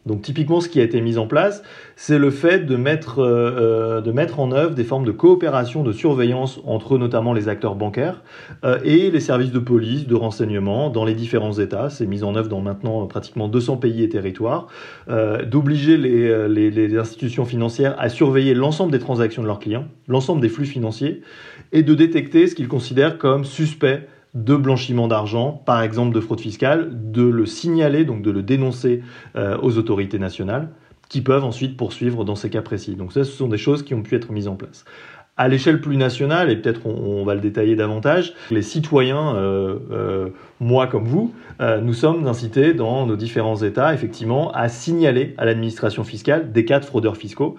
Donc 0.05 0.21
typiquement, 0.21 0.61
ce 0.61 0.69
qui 0.69 0.79
a 0.79 0.83
été 0.83 1.01
mis 1.01 1.17
en 1.17 1.25
place, 1.25 1.63
c'est 1.95 2.19
le 2.19 2.29
fait 2.29 2.67
de 2.67 2.75
mettre, 2.75 3.17
euh, 3.17 3.97
euh, 3.97 4.01
de 4.01 4.11
mettre 4.11 4.39
en 4.39 4.51
œuvre 4.51 4.75
des 4.75 4.83
formes 4.83 5.05
de 5.05 5.11
coopération, 5.11 5.81
de 5.81 5.91
surveillance 5.91 6.61
entre 6.65 6.99
notamment 6.99 7.33
les 7.33 7.49
acteurs 7.49 7.73
bancaires 7.73 8.21
euh, 8.63 8.77
et 8.83 9.09
les 9.09 9.19
services 9.19 9.51
de 9.51 9.57
police, 9.57 10.05
de 10.05 10.13
renseignement 10.13 10.91
dans 10.91 11.03
les 11.03 11.15
différents 11.15 11.53
États. 11.53 11.89
C'est 11.89 12.05
mis 12.05 12.23
en 12.23 12.35
œuvre 12.35 12.47
dans 12.47 12.61
maintenant 12.61 13.07
pratiquement 13.07 13.47
200 13.47 13.77
pays 13.77 14.03
et 14.03 14.09
territoires. 14.09 14.67
D'obliger 15.07 15.97
les 15.97 16.97
institutions 16.97 17.45
financières 17.45 17.95
à 17.97 18.09
surveiller 18.09 18.53
l'ensemble 18.53 18.91
des 18.91 18.99
transactions 18.99 19.41
de 19.41 19.47
leurs 19.47 19.59
clients, 19.59 19.85
l'ensemble 20.07 20.41
des 20.41 20.49
flux 20.49 20.65
financiers, 20.65 21.21
et 21.71 21.81
de 21.81 21.93
détecter 21.93 22.47
ce 22.47 22.55
qu'ils 22.55 22.67
considèrent 22.67 23.17
comme 23.17 23.45
suspect 23.45 24.07
de 24.35 24.55
blanchiment 24.55 25.07
d'argent, 25.07 25.63
par 25.65 25.81
exemple 25.81 26.13
de 26.13 26.19
fraude 26.19 26.41
fiscale, 26.41 26.89
de 27.11 27.23
le 27.23 27.45
signaler, 27.45 28.03
donc 28.03 28.21
de 28.21 28.31
le 28.31 28.43
dénoncer 28.43 29.01
euh, 29.35 29.57
aux 29.61 29.77
autorités 29.77 30.19
nationales, 30.19 30.69
qui 31.07 31.21
peuvent 31.21 31.45
ensuite 31.45 31.77
poursuivre 31.77 32.25
dans 32.25 32.35
ces 32.35 32.49
cas 32.49 32.61
précis. 32.61 32.95
Donc 32.95 33.13
ça, 33.13 33.23
ce 33.23 33.31
sont 33.31 33.47
des 33.47 33.57
choses 33.57 33.83
qui 33.83 33.93
ont 33.93 34.03
pu 34.03 34.15
être 34.15 34.31
mises 34.31 34.49
en 34.49 34.55
place. 34.55 34.83
À 35.37 35.47
l'échelle 35.47 35.81
plus 35.81 35.97
nationale, 35.97 36.49
et 36.49 36.55
peut-être 36.55 36.85
on, 36.85 37.25
va 37.25 37.35
le 37.35 37.41
détailler 37.41 37.75
davantage, 37.75 38.33
les 38.51 38.61
citoyens, 38.61 39.35
euh, 39.35 39.79
euh, 39.91 40.29
moi 40.61 40.87
comme 40.87 41.05
vous, 41.05 41.33
nous 41.59 41.93
sommes 41.93 42.25
incités 42.27 42.73
dans 42.73 43.05
nos 43.05 43.17
différents 43.17 43.61
États, 43.61 43.93
effectivement, 43.93 44.51
à 44.51 44.69
signaler 44.69 45.33
à 45.37 45.45
l'administration 45.45 46.05
fiscale 46.05 46.51
des 46.53 46.63
cas 46.63 46.79
de 46.79 46.85
fraudeurs 46.85 47.17
fiscaux. 47.17 47.55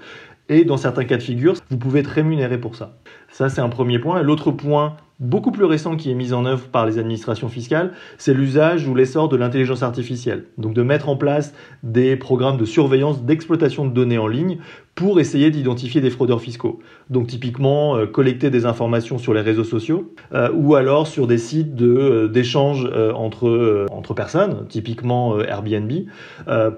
Et 0.49 0.65
dans 0.65 0.77
certains 0.77 1.05
cas 1.05 1.17
de 1.17 1.23
figure, 1.23 1.55
vous 1.71 1.77
pouvez 1.77 2.01
être 2.01 2.07
rémunéré 2.07 2.59
pour 2.59 2.77
ça. 2.77 2.97
Ça, 3.31 3.49
c'est 3.49 3.61
un 3.61 3.69
premier 3.69 3.99
point. 3.99 4.23
L'autre 4.23 4.53
point 4.53 4.97
beaucoup 5.18 5.50
plus 5.50 5.64
récent 5.64 5.96
qui 5.96 6.11
est 6.11 6.14
mis 6.14 6.33
en 6.33 6.44
œuvre 6.44 6.68
par 6.68 6.87
les 6.87 6.98
administrations 6.98 7.48
fiscales, 7.48 7.92
c'est 8.18 8.35
l'usage 8.35 8.87
ou 8.87 8.94
l'essor 8.94 9.29
de 9.29 9.37
l'intelligence 9.37 9.83
artificielle. 9.83 10.44
Donc 10.59 10.74
de 10.74 10.83
mettre 10.83 11.09
en 11.09 11.16
place 11.16 11.55
des 11.83 12.16
programmes 12.16 12.59
de 12.59 12.64
surveillance 12.64 13.22
d'exploitation 13.22 13.87
de 13.87 13.92
données 13.92 14.18
en 14.18 14.29
ligne 14.29 14.59
pour 14.96 15.20
essayer 15.20 15.50
d'identifier 15.50 16.00
des 16.00 16.09
fraudeurs 16.09 16.40
fiscaux. 16.40 16.80
Donc 17.11 17.26
typiquement 17.26 17.96
euh, 17.96 18.06
collecter 18.06 18.48
des 18.50 18.64
informations 18.64 19.18
sur 19.18 19.35
les 19.35 19.42
réseaux 19.42 19.62
sociaux 19.62 20.12
euh, 20.32 20.50
ou 20.54 20.74
alors 20.74 21.06
sur 21.06 21.26
des 21.26 21.37
sites 21.37 21.74
de 21.74 21.87
euh, 21.87 22.28
d'échange 22.28 22.90
entre 23.14 23.87
entre 23.90 24.14
personnes, 24.14 24.66
typiquement 24.68 25.38
Airbnb, 25.40 25.92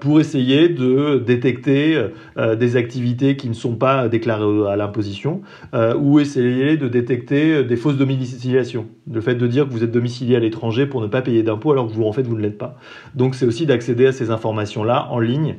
pour 0.01 0.19
essayer 0.19 0.67
de 0.67 1.23
détecter 1.25 2.07
des 2.37 2.75
activités 2.75 3.37
qui 3.37 3.47
ne 3.47 3.53
sont 3.53 3.75
pas 3.75 4.09
déclarées 4.09 4.69
à 4.69 4.75
l'imposition 4.75 5.41
ou 5.97 6.19
essayer 6.19 6.75
de 6.75 6.87
détecter 6.87 7.63
des 7.63 7.75
fausses 7.77 7.97
domiciliations. 7.97 8.87
Le 9.11 9.21
fait 9.21 9.35
de 9.35 9.47
dire 9.47 9.67
que 9.67 9.71
vous 9.71 9.83
êtes 9.83 9.91
domicilié 9.91 10.35
à 10.35 10.39
l'étranger 10.39 10.85
pour 10.85 11.01
ne 11.01 11.07
pas 11.07 11.21
payer 11.21 11.43
d'impôts 11.43 11.71
alors 11.71 11.87
que 11.87 11.93
vous 11.93 12.03
en 12.03 12.11
fait 12.11 12.23
vous 12.23 12.35
ne 12.35 12.41
l'êtes 12.41 12.57
pas. 12.57 12.77
Donc 13.15 13.35
c'est 13.35 13.45
aussi 13.45 13.65
d'accéder 13.65 14.07
à 14.07 14.11
ces 14.11 14.29
informations 14.29 14.83
là 14.83 15.07
en 15.09 15.19
ligne 15.19 15.55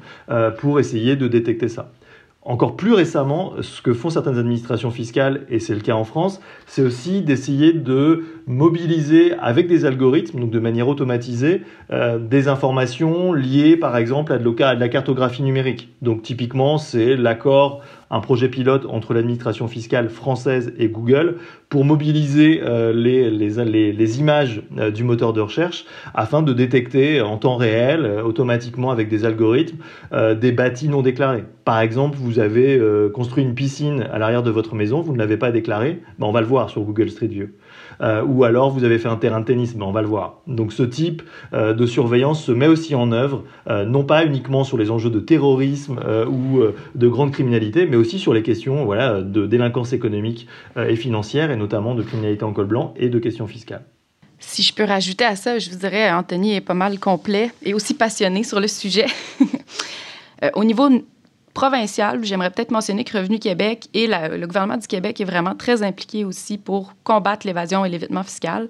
pour 0.58 0.78
essayer 0.78 1.16
de 1.16 1.26
détecter 1.26 1.68
ça. 1.68 1.90
Encore 2.42 2.74
plus 2.74 2.94
récemment, 2.94 3.52
ce 3.60 3.82
que 3.82 3.92
font 3.92 4.08
certaines 4.08 4.38
administrations 4.38 4.90
fiscales, 4.90 5.42
et 5.50 5.58
c'est 5.58 5.74
le 5.74 5.82
cas 5.82 5.92
en 5.92 6.04
France, 6.04 6.40
c'est 6.64 6.80
aussi 6.80 7.20
d'essayer 7.20 7.74
de 7.74 8.24
mobiliser 8.46 9.34
avec 9.34 9.66
des 9.66 9.84
algorithmes, 9.84 10.40
donc 10.40 10.50
de 10.50 10.58
manière 10.58 10.88
automatisée, 10.88 11.62
euh, 11.90 12.18
des 12.18 12.48
informations 12.48 13.34
liées 13.34 13.76
par 13.76 13.94
exemple 13.98 14.32
à 14.32 14.38
de, 14.38 14.80
la 14.80 14.88
cartographie 14.88 15.42
numérique. 15.42 15.90
Donc 16.00 16.22
typiquement, 16.22 16.78
c'est 16.78 17.14
l'accord 17.14 17.82
un 18.10 18.20
projet 18.20 18.48
pilote 18.48 18.86
entre 18.88 19.14
l'administration 19.14 19.68
fiscale 19.68 20.08
française 20.08 20.72
et 20.78 20.88
Google 20.88 21.36
pour 21.68 21.84
mobiliser 21.84 22.60
les, 22.94 23.30
les, 23.30 24.20
images 24.20 24.62
du 24.92 25.04
moteur 25.04 25.32
de 25.32 25.40
recherche 25.40 25.84
afin 26.14 26.42
de 26.42 26.52
détecter 26.52 27.20
en 27.20 27.36
temps 27.36 27.56
réel, 27.56 28.20
automatiquement 28.24 28.90
avec 28.90 29.08
des 29.08 29.24
algorithmes, 29.24 29.78
des 30.12 30.52
bâtis 30.52 30.88
non 30.88 31.02
déclarés. 31.02 31.44
Par 31.64 31.78
exemple, 31.80 32.18
vous 32.20 32.40
avez 32.40 32.80
construit 33.14 33.44
une 33.44 33.54
piscine 33.54 34.02
à 34.12 34.18
l'arrière 34.18 34.42
de 34.42 34.50
votre 34.50 34.74
maison, 34.74 35.00
vous 35.00 35.12
ne 35.12 35.18
l'avez 35.18 35.36
pas 35.36 35.52
déclaré, 35.52 36.00
ben 36.18 36.26
on 36.26 36.32
va 36.32 36.40
le 36.40 36.46
voir 36.46 36.70
sur 36.70 36.82
Google 36.82 37.10
Street 37.10 37.28
View. 37.28 37.50
Euh, 38.00 38.22
ou 38.24 38.44
alors 38.44 38.70
vous 38.70 38.84
avez 38.84 38.98
fait 38.98 39.08
un 39.08 39.16
terrain 39.16 39.40
de 39.40 39.44
tennis, 39.44 39.74
mais 39.74 39.84
on 39.84 39.92
va 39.92 40.02
le 40.02 40.08
voir. 40.08 40.40
Donc 40.46 40.72
ce 40.72 40.82
type 40.82 41.22
euh, 41.52 41.74
de 41.74 41.86
surveillance 41.86 42.42
se 42.42 42.52
met 42.52 42.66
aussi 42.66 42.94
en 42.94 43.12
œuvre, 43.12 43.44
euh, 43.68 43.84
non 43.84 44.04
pas 44.04 44.24
uniquement 44.24 44.64
sur 44.64 44.78
les 44.78 44.90
enjeux 44.90 45.10
de 45.10 45.20
terrorisme 45.20 46.00
ou 46.30 46.60
de 46.94 47.08
grande 47.08 47.32
criminalité, 47.32 47.86
mais 47.86 47.96
aussi 47.96 48.18
sur 48.18 48.32
les 48.32 48.42
questions 48.42 48.84
voilà, 48.84 49.20
de 49.20 49.46
délinquance 49.46 49.92
économique 49.92 50.46
et 50.76 50.96
financière, 50.96 51.50
et 51.50 51.56
notamment 51.56 51.94
de 51.94 52.02
criminalité 52.02 52.44
en 52.44 52.52
col 52.52 52.66
blanc 52.66 52.94
et 52.96 53.08
de 53.08 53.18
questions 53.18 53.46
fiscales. 53.46 53.84
Si 54.38 54.62
je 54.62 54.74
peux 54.74 54.84
rajouter 54.84 55.24
à 55.24 55.36
ça, 55.36 55.58
je 55.58 55.70
vous 55.70 55.76
dirais, 55.76 56.10
Anthony 56.10 56.54
est 56.54 56.60
pas 56.60 56.74
mal 56.74 56.98
complet 56.98 57.50
et 57.62 57.74
aussi 57.74 57.94
passionné 57.94 58.42
sur 58.42 58.60
le 58.60 58.68
sujet. 58.68 59.06
au 60.54 60.64
niveau 60.64 60.88
provincial, 61.54 62.24
j'aimerais 62.24 62.50
peut-être 62.50 62.70
mentionner 62.70 63.04
que 63.04 63.16
Revenu 63.16 63.38
Québec 63.38 63.88
et 63.94 64.06
le 64.06 64.46
gouvernement 64.46 64.76
du 64.76 64.86
Québec 64.86 65.20
est 65.20 65.24
vraiment 65.24 65.54
très 65.54 65.82
impliqué 65.82 66.24
aussi 66.24 66.58
pour 66.58 66.94
combattre 67.04 67.46
l'évasion 67.46 67.84
et 67.84 67.88
l'évitement 67.88 68.22
fiscal. 68.22 68.68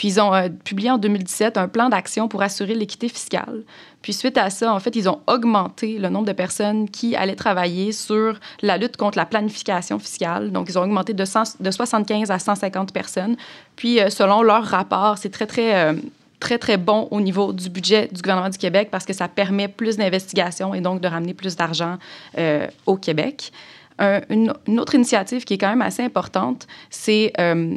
Puis 0.00 0.08
ils 0.08 0.20
ont 0.20 0.32
euh, 0.32 0.48
publié 0.64 0.90
en 0.90 0.96
2017 0.96 1.58
un 1.58 1.68
plan 1.68 1.90
d'action 1.90 2.26
pour 2.26 2.40
assurer 2.40 2.74
l'équité 2.74 3.10
fiscale. 3.10 3.64
Puis 4.00 4.14
suite 4.14 4.38
à 4.38 4.48
ça, 4.48 4.72
en 4.72 4.80
fait, 4.80 4.96
ils 4.96 5.10
ont 5.10 5.20
augmenté 5.26 5.98
le 5.98 6.08
nombre 6.08 6.26
de 6.26 6.32
personnes 6.32 6.88
qui 6.88 7.14
allaient 7.16 7.36
travailler 7.36 7.92
sur 7.92 8.40
la 8.62 8.78
lutte 8.78 8.96
contre 8.96 9.18
la 9.18 9.26
planification 9.26 9.98
fiscale. 9.98 10.52
Donc, 10.52 10.70
ils 10.70 10.78
ont 10.78 10.82
augmenté 10.82 11.12
de, 11.12 11.24
de 11.60 11.70
75 11.70 12.30
à 12.30 12.38
150 12.38 12.94
personnes. 12.94 13.36
Puis, 13.76 14.00
euh, 14.00 14.08
selon 14.08 14.42
leur 14.42 14.64
rapport, 14.64 15.18
c'est 15.18 15.28
très, 15.28 15.46
très 15.46 15.74
euh, 15.74 15.92
très, 16.40 16.58
très 16.58 16.78
bon 16.78 17.06
au 17.10 17.20
niveau 17.20 17.52
du 17.52 17.68
budget 17.68 18.08
du 18.10 18.20
gouvernement 18.22 18.48
du 18.48 18.58
Québec 18.58 18.88
parce 18.90 19.04
que 19.04 19.12
ça 19.12 19.28
permet 19.28 19.68
plus 19.68 19.98
d'investigation 19.98 20.74
et 20.74 20.80
donc 20.80 21.00
de 21.00 21.06
ramener 21.06 21.34
plus 21.34 21.54
d'argent 21.54 21.98
euh, 22.38 22.66
au 22.86 22.96
Québec. 22.96 23.52
une, 24.00 24.52
autre 24.78 24.94
initiative 24.94 25.44
qui 25.44 25.54
est 25.54 25.58
quand 25.58 25.68
même 25.68 25.82
assez 25.82 26.02
importante, 26.02 26.66
c'est 26.88 27.32
euh, 27.38 27.76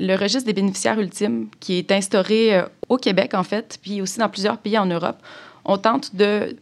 le 0.00 0.14
registre 0.16 0.46
des 0.46 0.54
bénéficiaires 0.54 0.98
ultimes 0.98 1.48
qui 1.60 1.76
est 1.76 1.92
instauré 1.92 2.56
euh, 2.56 2.62
au 2.88 2.96
Québec, 2.96 3.34
en 3.34 3.42
fait, 3.42 3.78
puis 3.82 4.00
aussi 4.00 4.18
dans 4.18 4.30
plusieurs 4.30 4.56
pays 4.56 4.78
en 4.78 4.86
Europe. 4.86 5.18
On 5.66 5.76
tente 5.76 6.16
de 6.16 6.56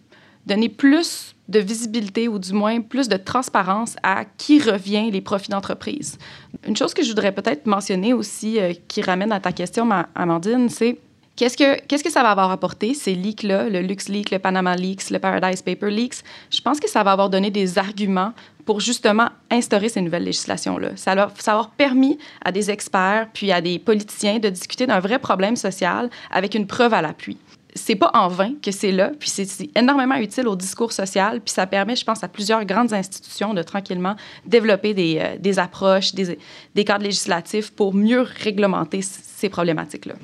donner 0.47 0.69
plus 0.69 1.37
de 1.49 1.61
visibilité 1.61 2.27
ou 2.27 2.41
du 2.41 2.53
moins 2.53 2.81
plus 2.81 3.09
de 3.09 3.17
transparence 3.17 3.97
à 4.03 4.25
qui 4.25 4.61
revient 4.61 5.11
les 5.11 5.21
profits 5.21 5.51
d'entreprise. 5.51 6.19
Une 6.67 6.77
chose 6.77 6.93
que 6.93 7.05
je 7.05 7.09
voudrais 7.09 7.33
peut-être 7.33 7.67
mentionner 7.67 8.13
aussi, 8.13 8.59
qui 8.89 9.01
ramène 9.03 9.31
à 9.31 9.41
ta 9.41 9.53
question, 9.53 9.89
Amandine, 10.15 10.69
c'est 10.69 10.99
Qu'est-ce 11.39 11.57
que, 12.03 12.11
ça 12.11 12.25
va 12.25 12.33
avoir 12.33 12.51
apporté, 12.51 12.95
ces 12.95 13.15
leaks-là, 13.15 13.69
le 13.69 13.81
LuxLeaks, 13.81 14.33
le 14.33 14.41
Panama 14.41 14.75
Leaks, 14.75 15.11
le 15.11 15.21
Paradise 15.21 15.63
Paper 15.63 15.89
Leaks? 15.89 16.25
Je 16.51 16.61
pense 16.61 16.81
que 16.81 16.91
ça 16.91 17.05
va 17.05 17.13
avoir 17.13 17.31
donné 17.31 17.53
des 17.53 17.79
arguments 17.79 18.33
pour 18.65 18.81
justement 18.81 19.29
instaurer 19.49 19.89
ces 19.89 20.01
nouvelles 20.01 20.25
législations-là. 20.25 20.97
Ça, 20.97 21.15
va 21.15 21.31
avoir 21.47 21.71
permis 21.71 22.19
à 22.45 22.51
des 22.51 22.73
experts 22.73 23.29
puis 23.33 23.53
à 23.53 23.61
des 23.61 23.79
politiciens 23.79 24.41
de 24.41 24.49
discuter 24.49 24.89
d'un 24.89 24.99
vrai 24.99 25.21
problème 25.21 25.55
social 25.55 26.11
avec 26.33 26.57
une 26.57 26.67
preuve 26.67 26.93
à 26.93 27.03
l'appui. 27.03 27.37
C'est 27.73 27.95
pas 27.95 28.11
en 28.15 28.27
vain 28.27 28.55
que 28.61 28.73
c'est 28.73 28.91
là, 28.91 29.13
puis 29.17 29.31
c'est, 29.31 29.71
énormément 29.77 30.17
utile 30.17 30.49
au 30.49 30.57
discours 30.57 30.91
social, 30.91 31.41
puis 31.41 31.55
ça 31.55 31.69
permet, 31.69 31.95
je 31.95 32.05
pense, 32.05 32.25
à 32.25 32.29
plusieurs 32.29 32.65
grandes 32.65 32.93
institutions 32.93 33.55
de 33.55 33.63
tranquillement 33.63 34.17
développer 34.45 34.93
des, 34.93 35.21
euh, 35.21 35.63
approches, 35.63 36.17
des, 36.17 36.37
des 36.75 36.85
cadres 36.85 37.05
législatifs 37.05 37.71
pour 37.71 37.95
mieux 37.95 38.23
réglementer 38.43 39.03
ces 39.03 39.49
problématiques-là. 39.49 40.15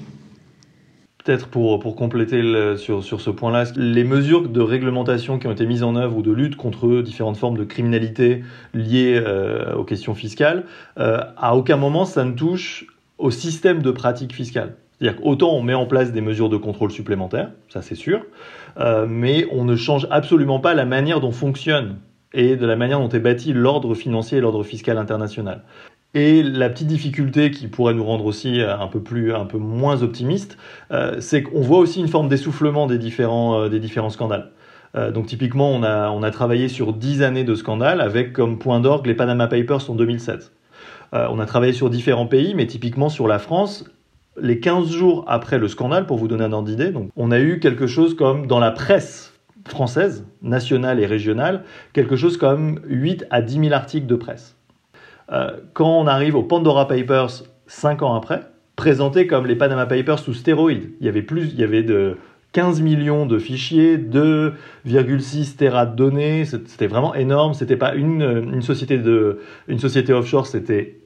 Peut-être 1.24 1.48
pour, 1.48 1.96
compléter 1.96 2.42
sur, 2.76 3.02
sur 3.02 3.22
ce 3.22 3.30
point-là, 3.30 3.64
les 3.76 4.04
mesures 4.04 4.46
de 4.46 4.60
réglementation 4.60 5.38
qui 5.38 5.46
ont 5.46 5.52
été 5.52 5.64
mises 5.64 5.82
en 5.82 5.96
œuvre 5.96 6.18
ou 6.18 6.22
de 6.22 6.30
lutte 6.30 6.56
contre 6.56 7.00
différentes 7.00 7.38
formes 7.38 7.56
de 7.56 7.64
criminalité 7.64 8.44
liées 8.74 9.18
euh, 9.24 9.74
aux 9.74 9.84
questions 9.84 10.14
fiscales, 10.14 10.64
euh, 10.98 11.20
à 11.38 11.56
aucun 11.56 11.78
moment 11.78 12.04
ça 12.04 12.26
ne 12.26 12.32
touche 12.32 12.86
au 13.16 13.30
système 13.30 13.80
de 13.80 13.90
pratique 13.90 14.34
fiscale. 14.34 14.74
C'est-à-dire 14.98 15.18
qu'autant 15.18 15.54
on 15.54 15.62
met 15.62 15.72
en 15.72 15.86
place 15.86 16.12
des 16.12 16.20
mesures 16.20 16.50
de 16.50 16.58
contrôle 16.58 16.90
supplémentaires, 16.90 17.52
ça 17.70 17.80
c'est 17.80 17.94
sûr, 17.94 18.26
euh, 18.78 19.06
mais 19.08 19.46
on 19.50 19.64
ne 19.64 19.76
change 19.76 20.06
absolument 20.10 20.60
pas 20.60 20.74
la 20.74 20.84
manière 20.84 21.20
dont 21.20 21.32
fonctionne 21.32 22.00
et 22.34 22.56
de 22.56 22.66
la 22.66 22.76
manière 22.76 22.98
dont 22.98 23.08
est 23.08 23.20
bâti 23.20 23.54
l'ordre 23.54 23.94
financier 23.94 24.38
et 24.38 24.40
l'ordre 24.42 24.62
fiscal 24.62 24.98
international. 24.98 25.62
Et 26.14 26.44
la 26.44 26.70
petite 26.70 26.86
difficulté 26.86 27.50
qui 27.50 27.66
pourrait 27.66 27.92
nous 27.92 28.04
rendre 28.04 28.24
aussi 28.24 28.60
euh, 28.60 28.78
un 28.78 28.86
peu 28.86 29.00
plus, 29.00 29.34
un 29.34 29.46
peu 29.46 29.58
moins 29.58 30.02
optimiste, 30.02 30.56
euh, 30.92 31.16
c'est 31.18 31.42
qu'on 31.42 31.60
voit 31.60 31.78
aussi 31.78 31.98
une 31.98 32.08
forme 32.08 32.28
d'essoufflement 32.28 32.86
des 32.86 32.98
différents, 32.98 33.62
euh, 33.62 33.68
des 33.68 33.80
différents 33.80 34.10
scandales. 34.10 34.50
donc 35.12 35.26
typiquement, 35.26 35.70
on 35.72 35.82
a, 35.82 36.10
on 36.10 36.22
a 36.22 36.30
travaillé 36.30 36.68
sur 36.68 36.92
10 36.92 37.22
années 37.22 37.42
de 37.42 37.56
scandales 37.56 38.00
avec 38.00 38.32
comme 38.32 38.60
point 38.60 38.78
d'orgue 38.78 39.06
les 39.06 39.14
Panama 39.14 39.48
Papers 39.48 39.90
en 39.90 39.96
2007. 39.96 40.52
on 41.12 41.40
a 41.40 41.46
travaillé 41.46 41.72
sur 41.72 41.90
différents 41.90 42.28
pays, 42.28 42.54
mais 42.54 42.68
typiquement 42.68 43.08
sur 43.08 43.26
la 43.26 43.40
France, 43.40 43.84
les 44.40 44.60
15 44.60 44.92
jours 44.92 45.24
après 45.26 45.58
le 45.58 45.66
scandale, 45.66 46.06
pour 46.06 46.16
vous 46.16 46.28
donner 46.28 46.44
un 46.44 46.52
ordre 46.52 46.68
d'idée, 46.68 46.92
donc 46.92 47.10
on 47.16 47.32
a 47.32 47.40
eu 47.40 47.58
quelque 47.58 47.88
chose 47.88 48.14
comme 48.14 48.46
dans 48.46 48.60
la 48.60 48.70
presse 48.70 49.32
française, 49.66 50.24
nationale 50.42 51.00
et 51.00 51.06
régionale, 51.06 51.64
quelque 51.92 52.14
chose 52.14 52.36
comme 52.36 52.78
8 52.86 53.26
à 53.30 53.42
10 53.42 53.60
000 53.60 53.72
articles 53.72 54.06
de 54.06 54.16
presse. 54.16 54.53
Euh, 55.32 55.52
quand 55.72 55.98
on 55.98 56.06
arrive 56.06 56.36
aux 56.36 56.42
Pandora 56.42 56.86
Papers 56.86 57.44
cinq 57.66 58.02
ans 58.02 58.14
après, 58.14 58.42
présentés 58.76 59.26
comme 59.26 59.46
les 59.46 59.56
Panama 59.56 59.86
Papers 59.86 60.18
sous 60.18 60.34
stéroïdes, 60.34 60.90
il 61.00 61.06
y 61.06 61.08
avait 61.08 61.22
plus, 61.22 61.52
il 61.52 61.60
y 61.60 61.64
avait 61.64 61.82
de 61.82 62.16
15 62.52 62.82
millions 62.82 63.26
de 63.26 63.38
fichiers, 63.38 63.98
2,6 63.98 65.56
Tera 65.56 65.86
de 65.86 65.96
données, 65.96 66.44
c'était 66.44 66.86
vraiment 66.86 67.14
énorme. 67.14 67.52
C'était 67.52 67.76
pas 67.76 67.94
une, 67.94 68.22
une, 68.52 68.62
société 68.62 68.96
de, 68.98 69.40
une 69.66 69.80
société 69.80 70.12
offshore, 70.12 70.46
c'était 70.46 71.00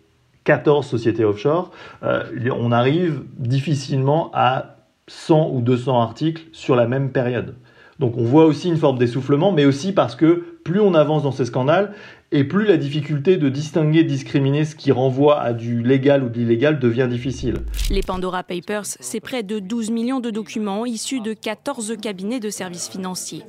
14 0.44 0.86
sociétés 0.86 1.24
offshore. 1.24 1.70
Euh, 2.02 2.24
on 2.54 2.70
arrive 2.70 3.22
difficilement 3.38 4.30
à 4.34 4.76
100 5.06 5.50
ou 5.54 5.62
200 5.62 6.00
articles 6.00 6.42
sur 6.52 6.76
la 6.76 6.86
même 6.86 7.12
période. 7.12 7.54
Donc 7.98 8.16
on 8.16 8.24
voit 8.24 8.44
aussi 8.44 8.68
une 8.68 8.76
forme 8.76 8.98
d'essoufflement, 8.98 9.50
mais 9.50 9.64
aussi 9.64 9.92
parce 9.92 10.14
que 10.14 10.44
plus 10.64 10.80
on 10.80 10.94
avance 10.94 11.22
dans 11.22 11.32
ces 11.32 11.46
scandales, 11.46 11.94
et 12.30 12.44
plus 12.44 12.66
la 12.66 12.76
difficulté 12.76 13.36
de 13.36 13.48
distinguer, 13.48 14.02
de 14.04 14.08
discriminer 14.08 14.64
ce 14.64 14.76
qui 14.76 14.92
renvoie 14.92 15.40
à 15.40 15.52
du 15.52 15.82
légal 15.82 16.22
ou 16.22 16.28
de 16.28 16.38
l'illégal 16.38 16.78
devient 16.78 17.06
difficile. 17.08 17.56
Les 17.90 18.02
Pandora 18.02 18.42
Papers, 18.42 18.84
c'est 18.84 19.20
près 19.20 19.42
de 19.42 19.58
12 19.58 19.90
millions 19.90 20.20
de 20.20 20.30
documents 20.30 20.84
issus 20.84 21.20
de 21.20 21.32
14 21.32 21.96
cabinets 22.00 22.40
de 22.40 22.50
services 22.50 22.88
financiers. 22.88 23.44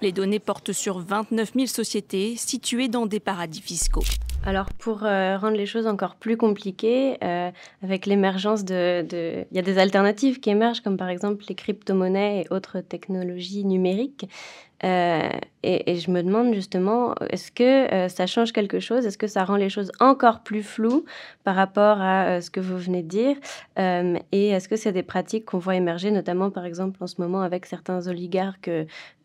Les 0.00 0.12
données 0.12 0.38
portent 0.38 0.72
sur 0.72 0.98
29 0.98 1.52
000 1.54 1.66
sociétés 1.66 2.34
situées 2.36 2.88
dans 2.88 3.06
des 3.06 3.20
paradis 3.20 3.60
fiscaux. 3.60 4.04
Alors 4.46 4.66
pour 4.78 5.04
euh, 5.04 5.38
rendre 5.38 5.56
les 5.56 5.64
choses 5.64 5.86
encore 5.86 6.16
plus 6.16 6.36
compliquées, 6.36 7.16
euh, 7.22 7.50
avec 7.82 8.04
l'émergence 8.04 8.64
de, 8.64 9.06
Il 9.50 9.56
y 9.56 9.58
a 9.58 9.62
des 9.62 9.78
alternatives 9.78 10.40
qui 10.40 10.50
émergent, 10.50 10.80
comme 10.80 10.98
par 10.98 11.08
exemple 11.08 11.44
les 11.48 11.54
crypto-monnaies 11.54 12.42
et 12.42 12.54
autres 12.54 12.80
technologies 12.80 13.64
numériques. 13.64 14.28
Euh, 14.82 15.30
et, 15.62 15.96
je 15.96 16.10
me 16.10 16.22
demande 16.22 16.52
justement, 16.52 17.14
est-ce 17.30 17.50
que 17.50 17.90
euh, 17.92 18.08
ça 18.08 18.26
change 18.26 18.52
quelque 18.52 18.80
chose? 18.80 19.06
Est-ce 19.06 19.16
que 19.16 19.26
ça 19.26 19.44
rend 19.44 19.56
les 19.56 19.70
choses 19.70 19.90
encore 20.00 20.40
plus 20.40 20.62
floues 20.62 21.04
par 21.42 21.54
rapport 21.54 22.00
à 22.00 22.26
euh, 22.26 22.40
ce 22.40 22.50
que 22.50 22.60
vous 22.60 22.76
venez 22.76 23.02
de 23.02 23.08
dire? 23.08 23.36
Et 24.32 24.48
est-ce 24.48 24.68
que 24.68 24.76
c'est 24.76 24.92
des 24.92 25.02
pratiques 25.02 25.46
qu'on 25.46 25.58
voit 25.58 25.76
émerger, 25.76 26.10
notamment 26.10 26.50
par 26.50 26.66
exemple 26.66 27.02
en 27.02 27.06
ce 27.06 27.20
moment 27.20 27.42
avec 27.42 27.66
certains 27.66 28.06
oligarques 28.08 28.70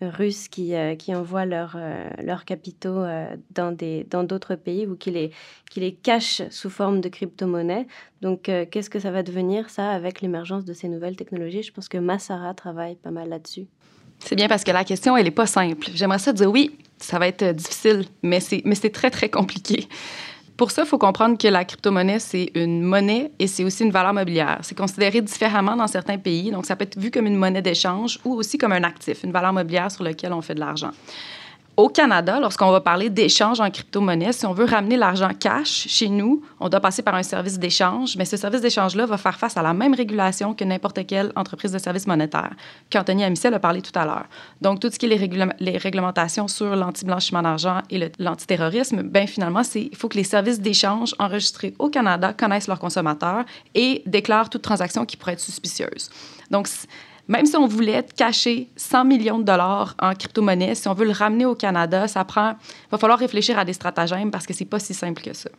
russes 0.01 0.47
qui, 0.47 0.73
envoient 1.09 1.45
leurs 1.45 1.77
leurs 2.23 2.45
capitaux 2.45 3.03
dans 3.51 4.23
d'autres 4.23 4.55
pays 4.55 4.88
ou 4.88 4.95
qui 4.95 5.12
les, 5.12 5.31
qui 5.69 5.79
les 5.79 5.93
cachent 5.93 6.43
sous 6.49 6.69
forme 6.69 7.01
de 7.01 7.09
crypto-monnaie 7.09 7.88
Donc 8.21 8.43
qu'est-ce 8.43 8.89
que 8.89 8.99
ça 8.99 9.12
va 9.12 9.23
devenir 9.23 9.69
ça 9.69 9.91
avec 9.91 10.21
l'émergence 10.21 10.65
de 10.65 10.73
ces 10.73 10.88
nouvelles 10.88 11.15
technologies? 11.15 11.63
Je 11.63 11.73
pense 11.73 11.89
que 11.89 11.97
Massara 11.97 12.53
travaille 12.53 12.95
pas 12.95 13.12
mal 13.12 13.29
là-dessus. 13.29 13.67
C'est 14.19 14.36
bien 14.36 14.47
parce 14.47 14.63
que 14.63 14.71
la 14.71 14.84
question, 14.84 15.15
elle 15.17 15.25
n'est 15.25 15.32
pas 15.32 15.47
simple. 15.47 15.88
J'aimerais 15.93 16.19
ça 16.19 16.34
dire 16.34 16.51
oui, 16.51 16.77
ça 16.97 17.19
va 17.19 17.27
être 17.27 17.43
euh, 17.43 17.53
difficile, 17.53 18.05
mais 18.21 18.39
c'est, 18.39 18.62
mais 18.65 18.75
c'est 18.75 18.89
très, 18.89 19.10
très 19.10 19.29
compliqué. 19.29 19.88
Pour 20.58 20.71
ça, 20.71 20.82
il 20.82 20.88
faut 20.89 20.97
comprendre 20.97 21.38
que 21.38 21.47
la 21.47 21.63
crypto-monnaie, 21.63 22.19
c'est 22.19 22.51
une 22.53 22.82
monnaie 22.82 23.32
et 23.39 23.47
c'est 23.47 23.63
aussi 23.63 23.86
une 23.86 23.91
valeur 23.91 24.13
mobilière. 24.13 24.60
C'est 24.62 24.77
considéré 24.77 25.21
différemment 25.21 25.77
dans 25.77 25.88
certains 25.88 26.17
pays. 26.17 26.51
Donc, 26.51 26.65
ça 26.65 26.75
peut 26.75 26.84
être 26.84 26.99
vu 26.99 27.12
comme 27.12 27.27
une 27.27 27.38
monnaie 27.38 27.62
d'échange 27.62 28.19
ou 28.25 28.34
aussi 28.34 28.58
comme 28.58 28.73
un 28.73 28.84
actif, 28.84 29.23
une 29.23 29.32
valeur 29.32 29.53
mobilière 29.53 29.89
sur 29.89 30.03
laquelle 30.03 30.34
on 30.34 30.41
fait 30.41 30.55
de 30.55 30.60
l'argent. 30.60 30.91
Au 31.79 31.87
Canada, 31.87 32.41
lorsqu'on 32.41 32.71
va 32.71 32.81
parler 32.81 33.09
d'échange 33.09 33.61
en 33.61 33.71
crypto-monnaie, 33.71 34.33
si 34.33 34.45
on 34.45 34.51
veut 34.51 34.65
ramener 34.65 34.97
l'argent 34.97 35.29
cash 35.39 35.87
chez 35.87 36.09
nous, 36.09 36.43
on 36.59 36.67
doit 36.67 36.81
passer 36.81 37.01
par 37.03 37.15
un 37.15 37.23
service 37.23 37.57
d'échange, 37.57 38.17
mais 38.17 38.25
ce 38.25 38.35
service 38.35 38.59
d'échange-là 38.59 39.05
va 39.05 39.17
faire 39.17 39.39
face 39.39 39.55
à 39.55 39.61
la 39.61 39.73
même 39.73 39.93
régulation 39.93 40.53
que 40.53 40.65
n'importe 40.65 41.07
quelle 41.07 41.31
entreprise 41.37 41.71
de 41.71 41.77
services 41.77 42.05
monétaires, 42.05 42.53
qu'Anthony 42.89 43.23
Amicel 43.23 43.53
a 43.53 43.59
parlé 43.59 43.81
tout 43.81 43.97
à 43.97 44.03
l'heure. 44.03 44.25
Donc, 44.59 44.81
tout 44.81 44.89
ce 44.91 44.99
qui 44.99 45.05
est 45.05 45.53
les, 45.59 45.77
réglementations 45.77 46.49
sur 46.49 46.75
l'anti-blanchiment 46.75 47.43
d'argent 47.43 47.81
et 47.89 48.11
l'antiterrorisme, 48.19 49.01
ben 49.03 49.25
finalement, 49.25 49.61
il 49.73 49.95
faut 49.95 50.09
que 50.09 50.17
les 50.17 50.25
services 50.25 50.59
d'échange 50.59 51.15
enregistrés 51.17 51.75
au 51.79 51.87
Canada 51.87 52.33
connaissent 52.33 52.67
leurs 52.67 52.79
consommateurs 52.79 53.45
et 53.73 54.03
déclarent 54.05 54.49
toute 54.49 54.63
transaction 54.63 55.05
qui 55.05 55.15
pourrait 55.15 55.33
être 55.33 55.39
suspicieuse. 55.39 56.09
Donc, 56.51 56.67
même 57.29 57.45
si 57.45 57.55
on 57.55 57.67
voulait 57.67 58.03
cacher 58.17 58.67
100 58.75 59.05
millions 59.05 59.37
de 59.37 59.43
dollars 59.43 59.95
en 60.01 60.13
crypto-monnaie, 60.13 60.73
si 60.73 60.87
on 60.87 60.93
veut 60.95 61.05
le 61.05 61.11
ramener 61.11 61.45
au 61.45 61.53
Canada, 61.53 62.07
ça 62.07 62.25
prend. 62.25 62.55
Il 62.87 62.91
va 62.91 62.97
falloir 62.97 63.19
réfléchir 63.19 63.57
à 63.57 63.63
des 63.63 63.73
stratagèmes 63.73 64.31
parce 64.31 64.47
que 64.47 64.53
c'est 64.53 64.65
pas 64.65 64.79
si 64.79 64.95
simple 64.95 65.21
que 65.21 65.33
ça. 65.33 65.49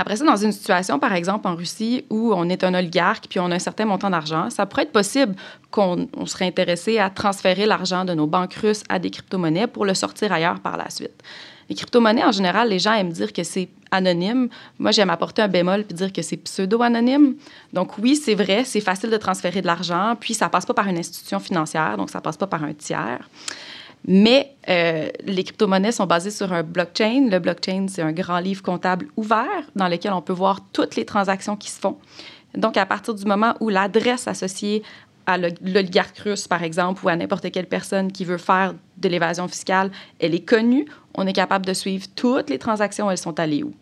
Après 0.00 0.14
ça, 0.14 0.24
dans 0.24 0.36
une 0.36 0.52
situation, 0.52 1.00
par 1.00 1.12
exemple, 1.12 1.48
en 1.48 1.56
Russie, 1.56 2.04
où 2.08 2.32
on 2.32 2.48
est 2.48 2.62
un 2.62 2.72
oligarque 2.72 3.26
puis 3.28 3.40
on 3.40 3.50
a 3.50 3.56
un 3.56 3.58
certain 3.58 3.84
montant 3.84 4.10
d'argent, 4.10 4.48
ça 4.48 4.64
pourrait 4.64 4.84
être 4.84 4.92
possible 4.92 5.34
qu'on 5.72 6.06
serait 6.24 6.46
intéressé 6.46 7.00
à 7.00 7.10
transférer 7.10 7.66
l'argent 7.66 8.04
de 8.04 8.14
nos 8.14 8.28
banques 8.28 8.54
russes 8.54 8.84
à 8.88 9.00
des 9.00 9.10
crypto-monnaies 9.10 9.66
pour 9.66 9.84
le 9.84 9.94
sortir 9.94 10.32
ailleurs 10.32 10.60
par 10.60 10.76
la 10.76 10.88
suite. 10.88 11.20
Les 11.68 11.74
crypto-monnaies, 11.74 12.24
en 12.24 12.32
général, 12.32 12.70
les 12.70 12.78
gens 12.78 12.94
aiment 12.94 13.12
dire 13.12 13.32
que 13.32 13.42
c'est 13.42 13.68
anonyme. 13.90 14.48
Moi, 14.78 14.90
j'aime 14.90 15.10
apporter 15.10 15.42
un 15.42 15.48
bémol 15.48 15.84
puis 15.84 15.94
dire 15.94 16.12
que 16.12 16.22
c'est 16.22 16.36
pseudo-anonyme. 16.36 17.34
Donc, 17.72 17.98
oui, 17.98 18.16
c'est 18.16 18.34
vrai, 18.34 18.64
c'est 18.64 18.80
facile 18.80 19.10
de 19.10 19.16
transférer 19.16 19.60
de 19.60 19.66
l'argent, 19.66 20.16
puis 20.18 20.34
ça 20.34 20.48
passe 20.48 20.66
pas 20.66 20.74
par 20.74 20.88
une 20.88 20.98
institution 20.98 21.38
financière, 21.38 21.96
donc 21.96 22.10
ça 22.10 22.20
passe 22.20 22.36
pas 22.36 22.46
par 22.46 22.64
un 22.64 22.72
tiers. 22.72 23.28
Mais 24.06 24.54
euh, 24.68 25.08
les 25.24 25.44
crypto-monnaies 25.44 25.92
sont 25.92 26.06
basées 26.06 26.30
sur 26.30 26.52
un 26.52 26.62
blockchain. 26.62 27.28
Le 27.30 27.38
blockchain, 27.38 27.86
c'est 27.88 28.02
un 28.02 28.12
grand 28.12 28.38
livre 28.38 28.62
comptable 28.62 29.08
ouvert 29.16 29.64
dans 29.74 29.88
lequel 29.88 30.12
on 30.12 30.22
peut 30.22 30.32
voir 30.32 30.60
toutes 30.72 30.96
les 30.96 31.04
transactions 31.04 31.56
qui 31.56 31.70
se 31.70 31.80
font. 31.80 31.98
Donc, 32.54 32.76
à 32.76 32.86
partir 32.86 33.14
du 33.14 33.24
moment 33.24 33.54
où 33.60 33.68
l'adresse 33.68 34.28
associée 34.28 34.82
à 35.26 35.36
l'oligarque 35.36 36.16
russe, 36.18 36.48
par 36.48 36.62
exemple, 36.62 37.04
ou 37.04 37.08
à 37.10 37.16
n'importe 37.16 37.50
quelle 37.50 37.66
personne 37.66 38.10
qui 38.10 38.24
veut 38.24 38.38
faire 38.38 38.74
de 39.00 39.08
l'évasion 39.08 39.48
fiscale, 39.48 39.90
elle 40.18 40.34
est 40.34 40.44
connue, 40.44 40.86
on 41.14 41.26
est 41.26 41.32
capable 41.32 41.66
de 41.66 41.72
suivre 41.72 42.06
toutes 42.14 42.50
les 42.50 42.58
transactions, 42.58 43.10
elles 43.10 43.18
sont 43.18 43.38
allées 43.40 43.62
où. 43.62 43.72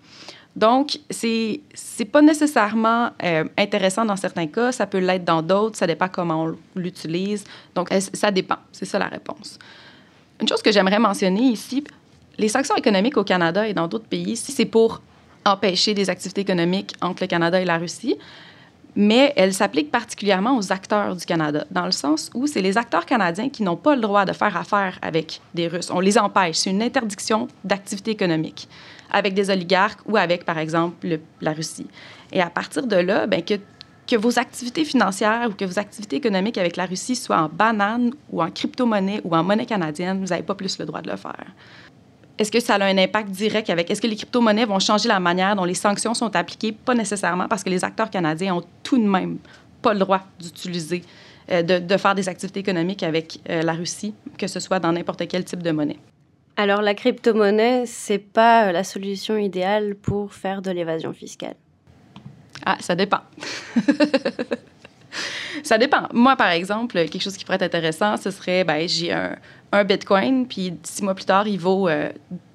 Donc, 0.57 0.99
c'est 1.11 1.61
n'est 1.99 2.07
pas 2.07 2.23
nécessairement 2.23 3.11
euh, 3.23 3.45
intéressant 3.59 4.07
dans 4.07 4.17
certains 4.17 4.47
cas, 4.47 4.73
ça 4.73 4.87
peut 4.87 4.99
l'être 4.99 5.25
dans 5.25 5.43
d'autres, 5.43 5.77
ça 5.77 5.87
dépend 5.87 6.09
comment 6.09 6.45
on 6.45 6.57
l'utilise. 6.75 7.45
Donc, 7.75 7.91
ça 8.15 8.31
dépend, 8.31 8.57
c'est 8.73 8.87
ça 8.87 8.99
la 8.99 9.09
réponse. 9.09 9.59
Une 10.41 10.49
chose 10.49 10.63
que 10.63 10.73
j'aimerais 10.73 10.99
mentionner 10.99 11.43
ici, 11.43 11.85
les 12.39 12.49
sanctions 12.49 12.77
économiques 12.77 13.19
au 13.19 13.25
Canada 13.25 13.69
et 13.69 13.75
dans 13.75 13.87
d'autres 13.87 14.07
pays, 14.07 14.37
c'est 14.37 14.65
pour 14.65 15.03
empêcher 15.45 15.93
des 15.95 16.09
activités 16.11 16.41
économiques 16.41 16.95
entre 17.03 17.23
le 17.23 17.27
Canada 17.29 17.61
et 17.61 17.65
la 17.65 17.79
Russie 17.79 18.17
mais 18.97 19.35
elle 19.37 19.53
s'applique 19.53 19.91
particulièrement 19.91 20.57
aux 20.57 20.73
acteurs 20.73 21.15
du 21.15 21.25
Canada, 21.27 21.65
dans 21.71 21.85
le 21.85 21.93
sens 21.93 22.31
où 22.35 22.47
c'est 22.47 22.63
les 22.63 22.79
acteurs 22.79 23.05
canadiens 23.05 23.51
qui 23.51 23.63
n'ont 23.63 23.77
pas 23.77 23.95
le 23.95 24.01
droit 24.01 24.25
de 24.25 24.33
faire 24.33 24.57
affaire 24.57 24.99
avec 25.03 25.41
des 25.55 25.69
Russes. 25.69 25.91
On 25.91 26.01
les 26.01 26.17
empêche. 26.17 26.57
C'est 26.57 26.71
une 26.71 26.83
interdiction 26.83 27.47
d'activité 27.63 28.13
économique 28.13 28.69
avec 29.13 29.35
des 29.35 29.51
oligarques 29.51 30.01
ou 30.07 30.17
avec, 30.17 30.45
par 30.45 30.59
exemple, 30.59 31.21
la 31.41 31.53
Russie. 31.53 31.87
Et 32.33 32.41
à 32.41 32.49
partir 32.49 32.87
de 32.87 32.97
là, 32.97 33.27
que, 33.27 33.55
que 34.07 34.17
vos 34.17 34.39
activités 34.39 34.85
financières 34.85 35.49
ou 35.51 35.53
que 35.53 35.65
vos 35.65 35.79
activités 35.79 36.17
économiques 36.17 36.59
avec 36.59 36.77
la 36.77 36.87
Russie 36.87 37.17
soient 37.17 37.43
en 37.43 37.49
banane 37.49 38.13
ou 38.31 38.43
en 38.43 38.51
crypto-monnaie 38.51 39.21
ou 39.25 39.37
en 39.37 39.45
monnaie 39.45 39.67
canadienne, 39.67 40.21
vous 40.21 40.27
n'avez 40.27 40.43
pas 40.43 40.55
plus 40.55 40.79
le 40.79 40.87
droit 40.87 41.03
de 41.03 41.11
le 41.11 41.17
faire 41.17 41.47
est-ce 42.39 42.53
que 42.53 42.61
ça 42.61 42.75
a 42.75 42.85
un 42.85 42.99
impact 42.99 43.31
direct 43.31 43.71
avec, 43.71 43.91
est-ce 43.91 44.01
que 44.01 44.07
les 44.07 44.17
crypto-monnaies 44.17 44.67
vont 44.67 44.79
changer 44.79 45.09
la 45.09 45.21
manière 45.21 45.57
dont 45.57 45.65
les 45.65 45.75
sanctions 45.75 46.15
sont 46.15 46.35
appliquées? 46.37 46.73
Pas 46.73 46.95
nécessairement, 46.95 47.49
parce 47.49 47.65
que 47.65 47.71
les 47.71 47.83
acteurs 47.85 48.11
canadiens 48.11 48.57
ont 48.57 48.65
tout 48.83 48.99
de 48.99 49.09
même 49.09 49.39
pas 49.81 49.95
le 49.95 50.01
droit 50.01 50.21
d'utiliser, 50.39 51.03
euh, 51.51 51.63
de, 51.63 51.97
faire 51.97 52.15
des 52.15 52.29
activités 52.29 52.61
économiques 52.61 53.03
avec 53.03 53.39
euh, 53.49 53.63
la 53.63 53.73
Russie, 53.73 54.15
que 54.37 54.47
ce 54.47 54.61
soit 54.61 54.81
dans 54.81 54.93
n'importe 54.93 55.27
quel 55.29 55.45
type 55.45 55.63
de 55.63 55.71
monnaie. 55.71 55.99
Alors 56.57 56.83
la 56.83 56.95
crypto-monnaie, 56.95 57.85
c'est 57.87 58.19
pas 58.19 58.73
la 58.73 58.85
solution 58.85 59.37
idéale 59.37 59.95
pour 59.95 60.33
faire 60.33 60.63
de 60.63 60.71
l'évasion 60.71 61.13
fiscale. 61.13 61.57
Ah, 62.65 62.77
ça 62.81 62.95
dépend. 62.95 63.21
ça 65.63 65.79
dépend. 65.79 66.09
Moi, 66.13 66.37
par 66.37 66.51
exemple, 66.51 66.95
quelque 66.95 67.21
chose 67.21 67.37
qui 67.37 67.45
pourrait 67.45 67.57
être 67.57 67.63
intéressant, 67.63 68.17
ce 68.17 68.31
serait, 68.31 68.65
ben, 68.65 68.89
j'ai 68.89 69.13
un, 69.13 69.37
Bitcoin, 69.85 70.47
puis 70.47 70.73
six 70.83 71.03
mois 71.03 71.15
plus 71.15 71.27
tard, 71.27 71.47
il 71.47 71.59
vaut 71.59 71.87
euh, 71.87 72.09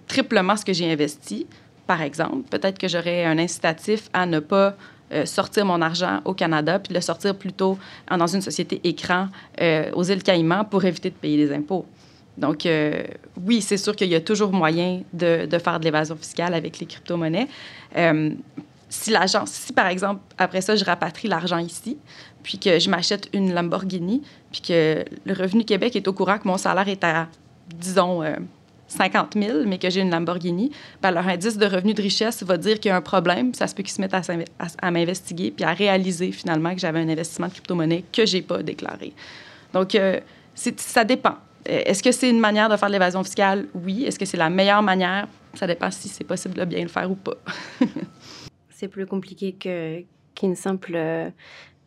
triplement 0.07 0.55
ce 0.57 0.65
que 0.65 0.73
j'ai 0.73 0.91
investi, 0.91 1.45
par 1.85 2.01
exemple. 2.01 2.49
Peut-être 2.49 2.79
que 2.79 2.87
j'aurais 2.87 3.25
un 3.25 3.37
incitatif 3.37 4.09
à 4.11 4.25
ne 4.25 4.39
pas 4.39 4.75
euh, 5.11 5.25
sortir 5.25 5.65
mon 5.65 5.81
argent 5.83 6.21
au 6.25 6.33
Canada, 6.33 6.79
puis 6.79 6.93
le 6.93 7.01
sortir 7.01 7.35
plutôt 7.35 7.77
dans 8.09 8.25
une 8.25 8.41
société 8.41 8.81
écran 8.83 9.27
euh, 9.61 9.91
aux 9.93 10.03
îles 10.03 10.23
Caïmans 10.23 10.65
pour 10.65 10.83
éviter 10.83 11.11
de 11.11 11.15
payer 11.15 11.37
des 11.37 11.53
impôts. 11.53 11.85
Donc, 12.37 12.67
oui, 13.45 13.61
c'est 13.61 13.77
sûr 13.77 13.95
qu'il 13.95 14.07
y 14.07 14.15
a 14.15 14.21
toujours 14.21 14.51
moyen 14.51 15.01
de 15.13 15.57
faire 15.63 15.79
de 15.79 15.83
l'évasion 15.83 16.15
fiscale 16.15 16.55
avec 16.55 16.79
les 16.79 16.87
crypto-monnaies. 16.87 17.47
Si 18.91 19.09
l'agence, 19.09 19.51
si 19.51 19.73
par 19.73 19.87
exemple, 19.87 20.21
après 20.37 20.61
ça, 20.61 20.75
je 20.75 20.83
rapatrie 20.83 21.29
l'argent 21.29 21.57
ici, 21.57 21.97
puis 22.43 22.59
que 22.59 22.77
je 22.77 22.89
m'achète 22.89 23.29
une 23.33 23.53
Lamborghini, 23.53 24.21
puis 24.51 24.61
que 24.61 25.05
le 25.25 25.33
Revenu 25.33 25.63
Québec 25.63 25.95
est 25.95 26.07
au 26.09 26.13
courant 26.13 26.37
que 26.37 26.47
mon 26.47 26.57
salaire 26.57 26.89
est 26.89 27.03
à, 27.03 27.29
disons, 27.73 28.21
50 28.87 29.35
euh, 29.37 29.41
000, 29.41 29.57
mais 29.65 29.77
que 29.77 29.89
j'ai 29.89 30.01
une 30.01 30.11
Lamborghini, 30.11 30.71
ben 31.01 31.11
leur 31.11 31.25
indice 31.25 31.57
de 31.57 31.65
revenu 31.65 31.93
de 31.93 32.01
richesse 32.01 32.43
va 32.43 32.57
dire 32.57 32.81
qu'il 32.81 32.89
y 32.89 32.91
a 32.91 32.97
un 32.97 33.01
problème. 33.01 33.53
Ça 33.53 33.65
se 33.67 33.73
peut 33.73 33.81
qu'ils 33.81 33.93
se 33.93 34.01
mettent 34.01 34.13
à, 34.13 34.91
m'investiguer 34.91 35.51
puis 35.51 35.63
à 35.63 35.71
réaliser 35.71 36.33
finalement 36.33 36.73
que 36.73 36.81
j'avais 36.81 36.99
un 36.99 37.07
investissement 37.07 37.47
de 37.47 37.53
crypto-monnaie 37.53 38.03
que 38.11 38.25
j'ai 38.25 38.41
pas 38.41 38.61
déclaré. 38.61 39.13
Donc, 39.73 39.95
euh, 39.95 40.19
ça 40.53 41.05
dépend. 41.05 41.35
Euh, 41.69 41.83
est-ce 41.85 42.03
que 42.03 42.11
c'est 42.11 42.29
une 42.29 42.41
manière 42.41 42.67
de 42.67 42.75
faire 42.75 42.89
de 42.89 42.93
l'évasion 42.93 43.23
fiscale? 43.23 43.67
Oui. 43.73 44.03
Est-ce 44.03 44.19
que 44.19 44.25
c'est 44.25 44.37
la 44.37 44.49
meilleure 44.49 44.81
manière? 44.81 45.29
Ça 45.53 45.65
dépend 45.65 45.89
si 45.91 46.09
c'est 46.09 46.25
possible 46.25 46.55
de 46.55 46.65
bien 46.65 46.81
le 46.81 46.89
faire 46.89 47.09
ou 47.09 47.15
pas. 47.15 47.37
c'est 48.81 48.87
plus 48.87 49.05
compliqué 49.05 49.53
qu'une 50.33 50.55
simple 50.55 50.97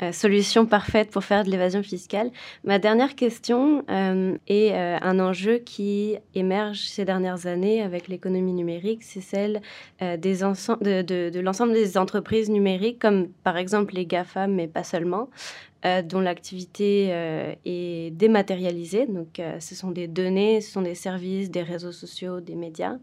euh, 0.02 0.10
solution 0.10 0.66
parfaite 0.66 1.12
pour 1.12 1.22
faire 1.22 1.44
de 1.44 1.50
l'évasion 1.50 1.80
fiscale. 1.84 2.32
Ma 2.64 2.80
dernière 2.80 3.14
question 3.14 3.84
euh, 3.88 4.36
est 4.48 4.72
euh, 4.72 4.98
un 5.00 5.20
enjeu 5.20 5.58
qui 5.58 6.16
émerge 6.34 6.80
ces 6.80 7.04
dernières 7.04 7.46
années 7.46 7.80
avec 7.80 8.08
l'économie 8.08 8.52
numérique, 8.52 9.04
c'est 9.04 9.20
celle 9.20 9.62
de, 10.00 11.40
l'ensemble 11.40 11.74
des 11.74 11.96
entreprises 11.96 12.50
numériques, 12.50 12.98
comme 12.98 13.28
par 13.44 13.56
exemple 13.56 13.94
les 13.94 14.04
GAFA, 14.04 14.48
mais 14.48 14.66
pas 14.66 14.82
seulement, 14.82 15.28
dont 16.04 16.20
l'activité 16.20 17.08
est 17.64 18.10
dématérialisée. 18.10 19.06
Donc, 19.06 19.40
ce 19.60 19.74
sont 19.74 19.90
des 19.90 20.08
données, 20.08 20.60
ce 20.60 20.72
sont 20.72 20.82
des 20.82 20.94
services, 20.94 21.50
des 21.50 21.62
réseaux 21.62 21.92
sociaux, 21.92 22.40
des 22.40 22.54
médias. 22.54 22.96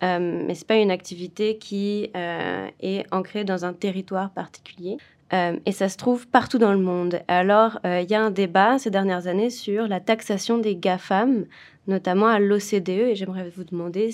mais 0.00 0.54
ce 0.54 0.60
n'est 0.60 0.66
pas 0.66 0.76
une 0.76 0.90
activité 0.90 1.58
qui 1.58 2.10
est 2.14 3.04
ancrée 3.12 3.44
dans 3.44 3.64
un 3.64 3.74
territoire 3.74 4.30
particulier. 4.30 4.96
Euh, 5.32 5.56
et 5.64 5.72
ça 5.72 5.88
se 5.88 5.96
trouve 5.96 6.26
partout 6.26 6.58
dans 6.58 6.72
le 6.72 6.78
monde. 6.78 7.20
Alors, 7.26 7.78
il 7.84 7.90
euh, 7.90 8.00
y 8.02 8.14
a 8.14 8.22
un 8.22 8.30
débat 8.30 8.78
ces 8.78 8.90
dernières 8.90 9.26
années 9.26 9.50
sur 9.50 9.88
la 9.88 9.98
taxation 9.98 10.58
des 10.58 10.76
GAFAM, 10.76 11.46
notamment 11.86 12.26
à 12.26 12.38
l'OCDE, 12.38 12.88
et 12.88 13.14
j'aimerais 13.14 13.50
vous 13.56 13.64
demander 13.64 14.10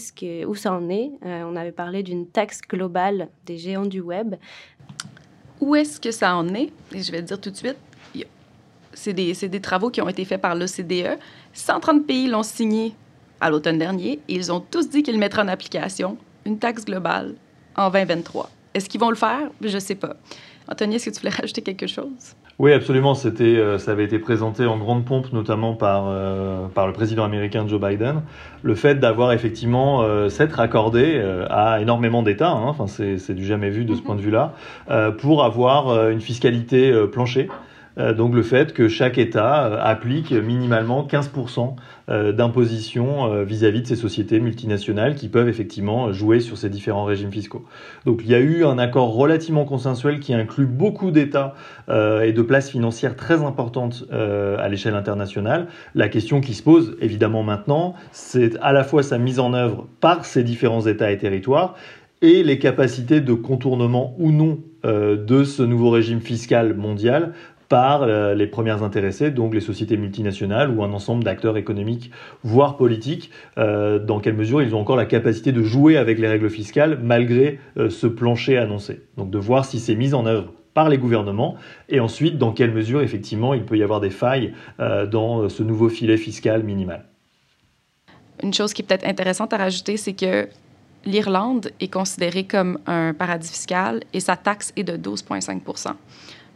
où 0.46 0.54
ça 0.54 0.72
en 0.72 0.88
est. 0.88 1.10
Euh, 1.26 1.42
on 1.44 1.56
avait 1.56 1.72
parlé 1.72 2.02
d'une 2.02 2.26
taxe 2.26 2.60
globale 2.60 3.28
des 3.46 3.58
géants 3.58 3.86
du 3.86 4.00
web. 4.00 4.36
Où 5.60 5.74
est-ce 5.74 6.00
que 6.00 6.12
ça 6.12 6.36
en 6.36 6.54
est? 6.54 6.70
Et 6.92 7.02
je 7.02 7.10
vais 7.10 7.18
le 7.18 7.24
dire 7.24 7.40
tout 7.40 7.50
de 7.50 7.56
suite. 7.56 7.76
C'est 8.94 9.12
des, 9.12 9.32
des, 9.32 9.60
travaux 9.60 9.90
qui 9.90 10.00
ont 10.00 10.08
été 10.08 10.24
faits 10.24 10.40
par 10.40 10.56
l'OCDE. 10.56 11.18
130 11.52 12.06
pays 12.06 12.26
l'ont 12.26 12.42
signé 12.42 12.94
à 13.40 13.48
l'automne 13.48 13.78
dernier 13.78 14.20
et 14.28 14.34
ils 14.34 14.50
ont 14.50 14.60
tous 14.60 14.88
dit 14.88 15.04
qu'ils 15.04 15.18
mettraient 15.18 15.42
en 15.42 15.48
application 15.48 16.16
une 16.44 16.58
taxe 16.58 16.84
globale 16.84 17.34
en 17.76 17.90
2023. 17.90 18.50
Est-ce 18.74 18.88
qu'ils 18.88 19.00
vont 19.00 19.10
le 19.10 19.16
faire? 19.16 19.50
Je 19.60 19.74
ne 19.74 19.80
sais 19.80 19.94
pas. 19.94 20.16
Anthony, 20.70 20.96
est-ce 20.96 21.08
que 21.08 21.14
tu 21.14 21.20
voulais 21.20 21.34
rajouter 21.34 21.62
quelque 21.62 21.86
chose? 21.86 22.36
Oui, 22.58 22.72
absolument. 22.72 23.14
C'était, 23.14 23.44
euh, 23.44 23.78
ça 23.78 23.92
avait 23.92 24.04
été 24.04 24.18
présenté 24.18 24.66
en 24.66 24.76
grande 24.76 25.04
pompe, 25.04 25.32
notamment 25.32 25.74
par, 25.74 26.06
euh, 26.08 26.66
par 26.68 26.86
le 26.86 26.92
président 26.92 27.24
américain 27.24 27.66
Joe 27.66 27.80
Biden. 27.80 28.22
Le 28.62 28.74
fait 28.74 28.96
d'avoir 28.96 29.32
effectivement 29.32 30.02
euh, 30.02 30.28
s'être 30.28 30.60
accordé 30.60 31.22
à 31.48 31.80
énormément 31.80 32.22
d'États, 32.22 32.50
hein, 32.50 32.66
enfin 32.66 32.86
c'est, 32.86 33.32
du 33.32 33.44
jamais 33.44 33.70
vu 33.70 33.84
de 33.84 33.94
ce 33.94 34.00
mhm. 34.00 34.04
point 34.04 34.14
de 34.16 34.20
vue-là, 34.20 34.54
pour 35.18 35.44
avoir 35.44 36.08
une 36.10 36.20
fiscalité 36.20 36.92
plancher 37.12 37.48
donc 38.16 38.34
le 38.34 38.42
fait 38.42 38.72
que 38.72 38.88
chaque 38.88 39.18
État 39.18 39.64
applique 39.82 40.32
minimalement 40.32 41.06
15% 41.06 41.74
d'imposition 42.32 43.42
vis-à-vis 43.42 43.82
de 43.82 43.86
ces 43.86 43.96
sociétés 43.96 44.40
multinationales 44.40 45.14
qui 45.14 45.28
peuvent 45.28 45.48
effectivement 45.48 46.12
jouer 46.12 46.40
sur 46.40 46.56
ces 46.56 46.70
différents 46.70 47.04
régimes 47.04 47.30
fiscaux. 47.32 47.64
Donc 48.06 48.20
il 48.24 48.30
y 48.30 48.34
a 48.34 48.38
eu 48.38 48.64
un 48.64 48.78
accord 48.78 49.14
relativement 49.14 49.64
consensuel 49.64 50.20
qui 50.20 50.32
inclut 50.32 50.64
beaucoup 50.64 51.10
d'États 51.10 51.54
et 51.88 52.32
de 52.32 52.42
places 52.42 52.70
financières 52.70 53.16
très 53.16 53.42
importantes 53.42 54.04
à 54.10 54.68
l'échelle 54.68 54.94
internationale. 54.94 55.66
La 55.94 56.08
question 56.08 56.40
qui 56.40 56.54
se 56.54 56.62
pose 56.62 56.96
évidemment 57.00 57.42
maintenant, 57.42 57.94
c'est 58.12 58.56
à 58.60 58.72
la 58.72 58.84
fois 58.84 59.02
sa 59.02 59.18
mise 59.18 59.40
en 59.40 59.52
œuvre 59.54 59.86
par 60.00 60.24
ces 60.24 60.44
différents 60.44 60.86
États 60.86 61.10
et 61.10 61.18
territoires 61.18 61.74
et 62.22 62.42
les 62.42 62.58
capacités 62.58 63.20
de 63.20 63.32
contournement 63.34 64.14
ou 64.18 64.32
non 64.32 64.58
euh, 64.84 65.16
de 65.16 65.44
ce 65.44 65.62
nouveau 65.62 65.90
régime 65.90 66.20
fiscal 66.20 66.74
mondial 66.74 67.32
par 67.68 68.02
euh, 68.02 68.34
les 68.34 68.46
premières 68.46 68.82
intéressées, 68.82 69.30
donc 69.30 69.54
les 69.54 69.60
sociétés 69.60 69.96
multinationales 69.96 70.70
ou 70.70 70.82
un 70.82 70.92
ensemble 70.92 71.24
d'acteurs 71.24 71.56
économiques, 71.56 72.10
voire 72.42 72.76
politiques, 72.76 73.30
euh, 73.58 73.98
dans 73.98 74.20
quelle 74.20 74.34
mesure 74.34 74.62
ils 74.62 74.74
ont 74.74 74.80
encore 74.80 74.96
la 74.96 75.06
capacité 75.06 75.52
de 75.52 75.62
jouer 75.62 75.96
avec 75.96 76.18
les 76.18 76.28
règles 76.28 76.50
fiscales 76.50 76.98
malgré 77.02 77.58
ce 77.76 78.06
plancher 78.06 78.56
annoncé. 78.56 79.02
Donc 79.16 79.30
de 79.30 79.38
voir 79.38 79.64
si 79.64 79.80
c'est 79.80 79.94
mis 79.94 80.14
en 80.14 80.26
œuvre 80.26 80.52
par 80.74 80.88
les 80.88 80.98
gouvernements 80.98 81.56
et 81.88 82.00
ensuite 82.00 82.38
dans 82.38 82.52
quelle 82.52 82.72
mesure 82.72 83.02
effectivement 83.02 83.54
il 83.54 83.64
peut 83.64 83.76
y 83.76 83.82
avoir 83.82 84.00
des 84.00 84.10
failles 84.10 84.52
dans 84.78 85.48
ce 85.48 85.62
nouveau 85.62 85.88
filet 85.88 86.16
fiscal 86.16 86.62
minimal. 86.62 87.04
Une 88.42 88.54
chose 88.54 88.72
qui 88.72 88.82
est 88.82 88.84
peut-être 88.84 89.06
intéressante 89.06 89.52
à 89.52 89.56
rajouter, 89.56 89.96
c'est 89.96 90.12
que 90.12 90.48
l'Irlande 91.04 91.70
est 91.80 91.92
considérée 91.92 92.44
comme 92.44 92.78
un 92.86 93.14
paradis 93.14 93.50
fiscal 93.50 94.00
et 94.12 94.20
sa 94.20 94.36
taxe 94.36 94.72
est 94.76 94.84
de 94.84 94.96
12,5 94.96 95.60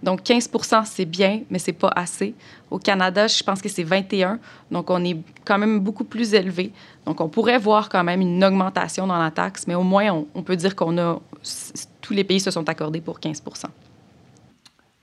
donc 0.03 0.23
15% 0.23 0.85
c'est 0.85 1.05
bien, 1.05 1.43
mais 1.51 1.59
c'est 1.59 1.73
pas 1.73 1.93
assez. 1.95 2.35
Au 2.71 2.79
Canada, 2.79 3.27
je 3.27 3.43
pense 3.43 3.61
que 3.61 3.69
c'est 3.69 3.83
21, 3.83 4.39
donc 4.71 4.91
on 4.91 5.05
est 5.05 5.17
quand 5.45 5.59
même 5.59 5.81
beaucoup 5.81 6.05
plus 6.05 6.35
élevé. 6.35 6.73
Donc 7.07 7.21
on 7.21 7.29
pourrait 7.29 7.59
voir 7.59 7.89
quand 7.89 8.05
même 8.05 8.21
une 8.21 8.43
augmentation 8.43 9.07
dans 9.07 9.19
la 9.19 9.31
taxe, 9.31 9.67
mais 9.67 9.75
au 9.75 9.83
moins 9.83 10.11
on, 10.11 10.27
on 10.35 10.43
peut 10.43 10.57
dire 10.57 10.75
qu'on 10.75 10.99
a 10.99 11.21
tous 12.01 12.15
les 12.15 12.25
pays 12.25 12.41
se 12.41 12.51
sont 12.51 12.69
accordés 12.69 13.01
pour 13.01 13.21
15% 13.21 13.67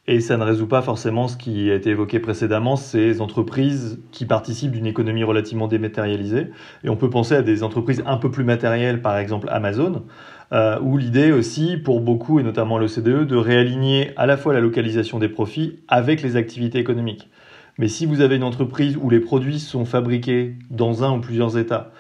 et 0.10 0.22
ça 0.22 0.38
ne 0.38 0.44
résout 0.44 0.66
pas 0.66 0.82
forcément 0.82 1.28
ce 1.28 1.38
qui 1.38 1.70
a 1.70 1.76
été 1.76 1.92
évoqué 1.92 2.20
précédemment, 2.20 2.76
ces 2.76 3.22
entreprises 3.22 4.00
qui 4.12 4.26
participent 4.26 4.72
d'une 4.72 4.88
économie 4.88 5.24
relativement 5.24 5.68
dématérialisée. 5.68 6.48
Et 6.84 6.90
on 6.90 6.96
peut 6.96 7.12
penser 7.12 7.36
à 7.36 7.44
des 7.44 7.62
entreprises 7.62 8.02
un 8.08 8.18
peu 8.18 8.32
plus 8.32 8.44
matérielles, 8.44 9.04
par 9.04 9.20
exemple 9.20 9.48
Amazon, 9.52 10.04
euh, 10.52 10.80
où 10.82 10.98
l'idée 10.98 11.32
aussi, 11.32 11.78
pour 11.78 12.02
beaucoup, 12.02 12.40
et 12.40 12.44
notamment 12.44 12.78
l'OCDE, 12.78 13.26
de 13.26 13.36
réaligner 13.36 14.12
à 14.18 14.26
la 14.26 14.38
fois 14.38 14.54
la 14.54 14.60
localisation 14.60 15.20
des 15.20 15.30
profits 15.30 15.80
avec 15.88 16.22
les 16.22 16.36
activités 16.36 16.80
économiques. 16.80 17.30
Mais 17.78 17.88
si 17.88 18.06
vous 18.06 18.22
avez 18.22 18.36
une 18.36 18.44
entreprise 18.44 18.98
où 18.98 19.10
les 19.10 19.20
produits 19.20 19.60
sont 19.60 19.86
fabriqués 19.86 20.56
dans 20.70 21.04
un 21.04 21.18
ou 21.18 21.22
plusieurs 21.22 21.58
États, 21.58 21.92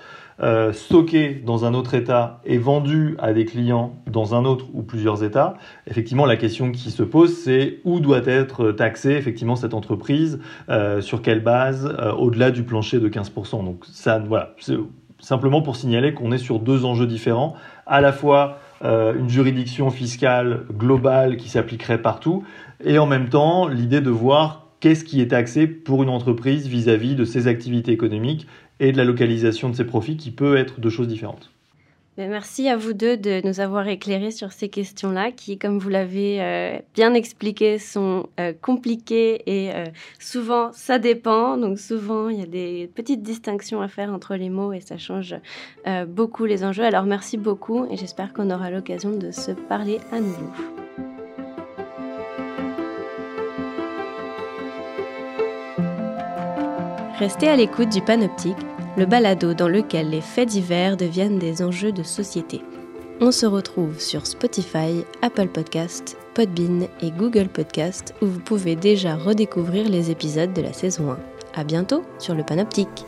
euh, 0.41 0.71
stocké 0.71 1.33
dans 1.45 1.65
un 1.65 1.73
autre 1.73 1.95
État 1.95 2.39
et 2.45 2.57
vendu 2.57 3.17
à 3.19 3.33
des 3.33 3.43
clients 3.43 4.01
dans 4.09 4.35
un 4.35 4.45
autre 4.45 4.67
ou 4.73 4.83
plusieurs 4.83 5.21
États, 5.21 5.55
effectivement, 5.85 6.25
la 6.25 6.37
question 6.37 6.71
qui 6.71 6.91
se 6.91 7.03
pose, 7.03 7.37
c'est 7.37 7.79
où 7.83 7.99
doit 7.99 8.25
être 8.25 8.71
taxée 8.71 9.11
effectivement 9.11 9.57
cette 9.57 9.73
entreprise, 9.73 10.39
euh, 10.69 11.01
sur 11.01 11.21
quelle 11.21 11.43
base, 11.43 11.93
euh, 11.99 12.13
au-delà 12.13 12.51
du 12.51 12.63
plancher 12.63 12.99
de 12.99 13.09
15%. 13.09 13.65
Donc 13.65 13.83
ça, 13.91 14.19
voilà, 14.19 14.53
c'est 14.59 14.77
simplement 15.19 15.61
pour 15.61 15.75
signaler 15.75 16.13
qu'on 16.13 16.31
est 16.31 16.37
sur 16.37 16.59
deux 16.59 16.85
enjeux 16.85 17.07
différents, 17.07 17.55
à 17.89 18.01
la 18.01 18.13
fois 18.13 18.59
une 18.81 19.27
juridiction 19.27 19.89
fiscale 19.89 20.65
globale 20.71 21.35
qui 21.35 21.49
s'appliquerait 21.49 22.01
partout, 22.01 22.45
et 22.81 22.97
en 22.97 23.05
même 23.05 23.27
temps 23.27 23.67
l'idée 23.67 23.99
de 23.99 24.09
voir 24.09 24.67
qu'est-ce 24.79 25.03
qui 25.03 25.19
est 25.19 25.31
taxé 25.31 25.67
pour 25.67 26.01
une 26.03 26.09
entreprise 26.09 26.67
vis-à-vis 26.67 27.15
de 27.15 27.25
ses 27.25 27.47
activités 27.47 27.91
économiques 27.91 28.47
et 28.79 28.93
de 28.93 28.97
la 28.97 29.03
localisation 29.03 29.69
de 29.69 29.75
ses 29.75 29.83
profits 29.83 30.15
qui 30.15 30.31
peut 30.31 30.55
être 30.55 30.79
deux 30.79 30.89
choses 30.89 31.09
différentes. 31.09 31.51
Ben, 32.19 32.29
merci 32.29 32.67
à 32.67 32.75
vous 32.75 32.91
deux 32.91 33.15
de 33.15 33.39
nous 33.45 33.61
avoir 33.61 33.87
éclairés 33.87 34.31
sur 34.31 34.51
ces 34.51 34.67
questions-là 34.67 35.31
qui, 35.31 35.57
comme 35.57 35.79
vous 35.79 35.87
l'avez 35.87 36.41
euh, 36.41 36.77
bien 36.93 37.13
expliqué, 37.13 37.79
sont 37.79 38.27
euh, 38.41 38.51
compliquées 38.61 39.41
et 39.45 39.73
euh, 39.73 39.85
souvent 40.19 40.73
ça 40.73 40.99
dépend. 40.99 41.55
Donc 41.55 41.79
souvent 41.79 42.27
il 42.27 42.39
y 42.39 42.43
a 42.43 42.45
des 42.45 42.91
petites 42.93 43.23
distinctions 43.23 43.81
à 43.81 43.87
faire 43.87 44.11
entre 44.11 44.35
les 44.35 44.49
mots 44.49 44.73
et 44.73 44.81
ça 44.81 44.97
change 44.97 45.33
beaucoup 46.09 46.43
les 46.43 46.65
enjeux. 46.65 46.83
Alors 46.83 47.05
merci 47.05 47.37
beaucoup 47.37 47.85
et 47.89 47.95
j'espère 47.95 48.33
qu'on 48.33 48.51
aura 48.51 48.69
l'occasion 48.69 49.11
de 49.11 49.31
se 49.31 49.51
parler 49.51 49.99
à 50.11 50.19
nouveau. 50.19 50.51
Restez 57.17 57.47
à 57.47 57.55
l'écoute 57.55 57.87
du 57.87 58.01
Panoptique, 58.01 58.57
le 58.99 59.05
balado 59.05 59.53
dans 59.53 59.69
lequel 59.69 60.09
les 60.09 60.19
faits 60.19 60.49
divers 60.49 60.97
deviennent 60.97 61.39
des 61.39 61.63
enjeux 61.63 61.93
de 61.93 62.03
société. 62.03 62.61
On 63.21 63.31
se 63.31 63.45
retrouve 63.45 63.99
sur 63.99 64.27
Spotify, 64.27 65.05
Apple 65.21 65.47
Podcast, 65.47 66.17
Podbean 66.33 66.87
et 67.01 67.11
Google 67.11 67.47
Podcast 67.47 68.13
où 68.21 68.25
vous 68.25 68.41
pouvez 68.41 68.75
déjà 68.75 69.15
redécouvrir 69.15 69.87
les 69.87 70.11
épisodes 70.11 70.51
de 70.51 70.61
la 70.61 70.73
saison 70.73 71.11
1. 71.11 71.17
À 71.55 71.63
bientôt 71.63 72.03
sur 72.19 72.35
le 72.35 72.43
Panoptique. 72.43 73.05